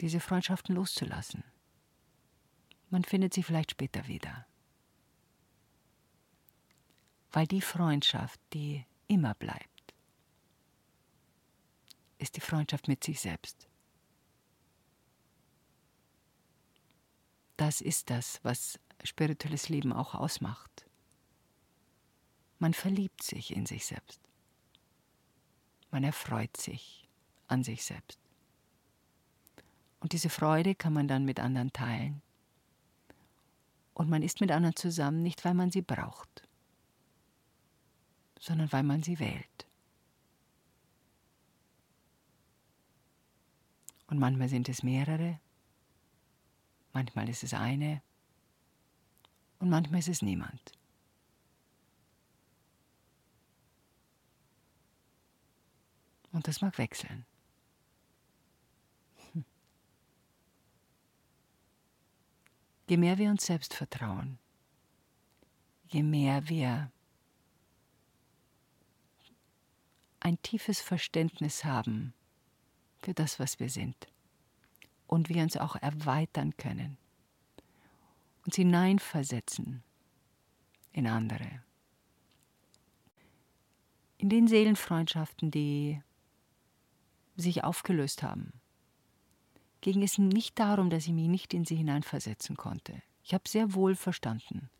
diese 0.00 0.20
Freundschaften 0.20 0.74
loszulassen. 0.74 1.44
Man 2.90 3.04
findet 3.04 3.34
sie 3.34 3.42
vielleicht 3.42 3.72
später 3.72 4.06
wieder 4.06 4.46
weil 7.36 7.46
die 7.46 7.60
Freundschaft, 7.60 8.40
die 8.54 8.86
immer 9.08 9.34
bleibt, 9.34 9.94
ist 12.16 12.34
die 12.36 12.40
Freundschaft 12.40 12.88
mit 12.88 13.04
sich 13.04 13.20
selbst. 13.20 13.68
Das 17.58 17.82
ist 17.82 18.08
das, 18.08 18.40
was 18.42 18.80
spirituelles 19.04 19.68
Leben 19.68 19.92
auch 19.92 20.14
ausmacht. 20.14 20.86
Man 22.58 22.72
verliebt 22.72 23.22
sich 23.22 23.54
in 23.54 23.66
sich 23.66 23.84
selbst. 23.84 24.22
Man 25.90 26.04
erfreut 26.04 26.56
sich 26.56 27.06
an 27.48 27.64
sich 27.64 27.84
selbst. 27.84 28.18
Und 30.06 30.12
diese 30.12 30.30
Freude 30.30 30.76
kann 30.76 30.92
man 30.92 31.08
dann 31.08 31.24
mit 31.24 31.40
anderen 31.40 31.72
teilen. 31.72 32.22
Und 33.92 34.08
man 34.08 34.22
ist 34.22 34.40
mit 34.40 34.52
anderen 34.52 34.76
zusammen, 34.76 35.20
nicht 35.24 35.44
weil 35.44 35.54
man 35.54 35.72
sie 35.72 35.82
braucht, 35.82 36.46
sondern 38.38 38.70
weil 38.70 38.84
man 38.84 39.02
sie 39.02 39.18
wählt. 39.18 39.66
Und 44.06 44.20
manchmal 44.20 44.48
sind 44.48 44.68
es 44.68 44.84
mehrere, 44.84 45.40
manchmal 46.92 47.28
ist 47.28 47.42
es 47.42 47.52
eine 47.52 48.00
und 49.58 49.70
manchmal 49.70 49.98
ist 49.98 50.08
es 50.08 50.22
niemand. 50.22 50.70
Und 56.30 56.46
das 56.46 56.60
mag 56.60 56.78
wechseln. 56.78 57.26
Je 62.88 62.96
mehr 62.96 63.18
wir 63.18 63.30
uns 63.30 63.44
selbst 63.44 63.74
vertrauen, 63.74 64.38
je 65.88 66.02
mehr 66.02 66.48
wir 66.48 66.90
ein 70.20 70.40
tiefes 70.42 70.80
Verständnis 70.80 71.64
haben 71.64 72.14
für 72.98 73.14
das, 73.14 73.38
was 73.38 73.58
wir 73.58 73.70
sind 73.70 74.08
und 75.06 75.28
wir 75.28 75.42
uns 75.42 75.56
auch 75.56 75.76
erweitern 75.76 76.56
können, 76.56 76.96
uns 78.44 78.56
hineinversetzen 78.56 79.82
in 80.92 81.06
andere. 81.06 81.62
In 84.18 84.28
den 84.28 84.48
Seelenfreundschaften, 84.48 85.50
die 85.50 86.02
sich 87.36 87.64
aufgelöst 87.64 88.22
haben, 88.22 88.55
ging 89.92 90.02
es 90.02 90.18
nicht 90.18 90.58
darum, 90.58 90.90
dass 90.90 91.06
ich 91.06 91.12
mich 91.12 91.28
nicht 91.28 91.54
in 91.54 91.64
sie 91.64 91.76
hineinversetzen 91.76 92.56
konnte. 92.56 93.02
Ich 93.22 93.34
habe 93.34 93.48
sehr 93.48 93.74
wohl 93.74 93.94
verstanden, 93.94 94.70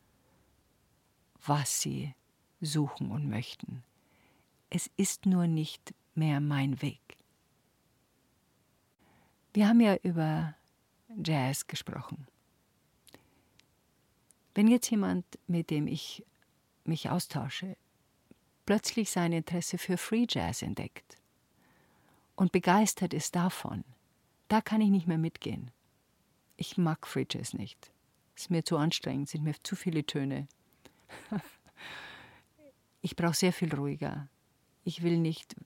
was 1.45 1.81
sie 1.81 2.15
suchen 2.61 3.11
und 3.11 3.29
möchten 3.29 3.83
es 4.71 4.91
ist 4.97 5.27
nur 5.27 5.47
nicht 5.47 5.95
mehr 6.15 6.41
mein 6.41 6.81
Weg. 6.83 7.17
Wir 9.53 9.69
haben 9.69 9.81
ja 9.81 9.97
über 10.03 10.55
Jazz 11.25 11.67
gesprochen. 11.67 12.27
Wenn 14.55 14.69
jetzt 14.69 14.91
jemand, 14.91 15.25
mit 15.47 15.71
dem 15.71 15.87
ich 15.87 16.25
mich 16.85 17.11
austausche, 17.11 17.77
plötzlich 18.65 19.11
sein 19.11 19.33
Interesse 19.33 19.79
für 19.79 19.97
Free 19.97 20.27
Jazz 20.29 20.63
entdeckt 20.63 21.17
und 22.35 22.53
begeistert 22.53 23.15
ist 23.15 23.35
davon, 23.35 23.85
da 24.49 24.61
kann 24.61 24.81
ich 24.81 24.91
nicht 24.91 25.07
mehr 25.07 25.19
mitgehen. 25.19 25.71
Ich 26.57 26.79
mag 26.79 27.07
Free 27.07 27.27
Jazz 27.29 27.55
nicht. 27.55 27.93
Es 28.35 28.43
ist 28.43 28.51
mir 28.51 28.65
zu 28.65 28.77
anstrengend, 28.77 29.29
sind 29.29 29.45
mir 29.45 29.55
zu 29.63 29.77
viele 29.77 30.05
Töne. 30.05 30.49
ich 33.03 33.17
brauche 33.17 33.35
sehr 33.35 33.53
viel 33.53 33.75
ruhiger. 33.75 34.29
Ich 34.85 35.03
will 35.03 35.19
nicht, 35.19 35.57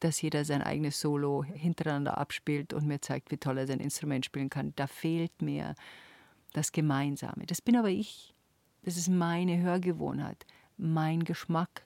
dass 0.00 0.22
jeder 0.22 0.44
sein 0.44 0.62
eigenes 0.62 1.00
Solo 1.00 1.44
hintereinander 1.44 2.18
abspielt 2.18 2.72
und 2.72 2.86
mir 2.86 3.00
zeigt, 3.00 3.30
wie 3.30 3.36
toll 3.36 3.58
er 3.58 3.66
sein 3.66 3.80
Instrument 3.80 4.24
spielen 4.24 4.50
kann. 4.50 4.72
Da 4.76 4.86
fehlt 4.86 5.42
mir 5.42 5.74
das 6.52 6.72
Gemeinsame. 6.72 7.46
Das 7.46 7.60
bin 7.60 7.76
aber 7.76 7.90
ich. 7.90 8.34
Das 8.82 8.96
ist 8.96 9.08
meine 9.08 9.58
Hörgewohnheit, 9.58 10.46
mein 10.78 11.24
Geschmack, 11.24 11.84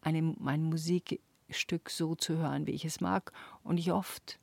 eine, 0.00 0.22
mein 0.22 0.62
Musikstück 0.62 1.90
so 1.90 2.14
zu 2.14 2.38
hören, 2.38 2.66
wie 2.66 2.72
ich 2.72 2.86
es 2.86 3.00
mag. 3.00 3.32
Und 3.62 3.78
ich 3.78 3.92
oft 3.92 4.38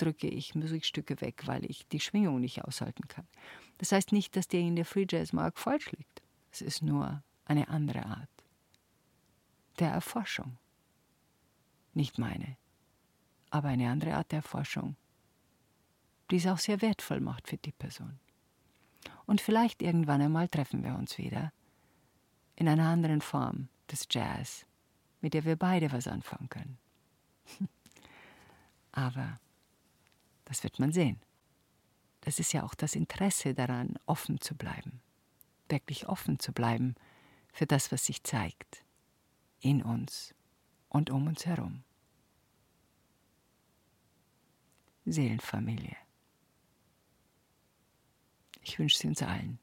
drücke 0.00 0.28
ich 0.28 0.54
Musikstücke 0.54 1.20
weg, 1.20 1.42
weil 1.46 1.64
ich 1.64 1.86
die 1.88 2.00
Schwingung 2.00 2.40
nicht 2.40 2.64
aushalten 2.64 3.08
kann. 3.08 3.26
Das 3.78 3.92
heißt 3.92 4.12
nicht, 4.12 4.36
dass 4.36 4.48
der 4.48 4.60
in 4.60 4.76
der 4.76 4.84
Free 4.84 5.06
Jazz 5.08 5.32
mag 5.32 5.58
falsch 5.58 5.90
liegt. 5.92 6.22
Es 6.50 6.62
ist 6.62 6.82
nur 6.82 7.22
eine 7.44 7.68
andere 7.68 8.06
Art 8.06 8.28
der 9.78 9.90
Erforschung 9.90 10.58
nicht 11.94 12.18
meine, 12.18 12.56
aber 13.50 13.68
eine 13.68 13.90
andere 13.90 14.14
Art 14.14 14.30
der 14.32 14.42
Forschung, 14.42 14.96
die 16.30 16.36
es 16.36 16.46
auch 16.46 16.58
sehr 16.58 16.80
wertvoll 16.82 17.20
macht 17.20 17.48
für 17.48 17.56
die 17.56 17.72
Person. 17.72 18.20
Und 19.26 19.40
vielleicht 19.40 19.82
irgendwann 19.82 20.22
einmal 20.22 20.48
treffen 20.48 20.84
wir 20.84 20.94
uns 20.94 21.18
wieder 21.18 21.52
in 22.56 22.68
einer 22.68 22.88
anderen 22.88 23.20
Form 23.20 23.68
des 23.90 24.06
Jazz, 24.10 24.66
mit 25.20 25.34
der 25.34 25.44
wir 25.44 25.56
beide 25.56 25.90
was 25.92 26.06
anfangen 26.06 26.48
können. 26.48 26.78
Aber 28.92 29.40
das 30.50 30.64
wird 30.64 30.80
man 30.80 30.92
sehen. 30.92 31.20
Das 32.22 32.40
ist 32.40 32.52
ja 32.52 32.64
auch 32.64 32.74
das 32.74 32.96
Interesse 32.96 33.54
daran, 33.54 33.94
offen 34.04 34.40
zu 34.40 34.56
bleiben, 34.56 35.00
wirklich 35.68 36.08
offen 36.08 36.40
zu 36.40 36.52
bleiben 36.52 36.96
für 37.52 37.66
das, 37.66 37.92
was 37.92 38.04
sich 38.04 38.24
zeigt, 38.24 38.84
in 39.60 39.80
uns 39.80 40.34
und 40.88 41.08
um 41.08 41.28
uns 41.28 41.46
herum. 41.46 41.84
Seelenfamilie. 45.04 45.96
Ich 48.62 48.76
wünsche 48.80 48.98
sie 48.98 49.06
uns 49.06 49.22
allen. 49.22 49.60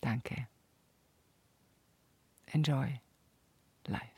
Danke. 0.00 0.48
Enjoy 2.46 3.00
life. 3.86 4.17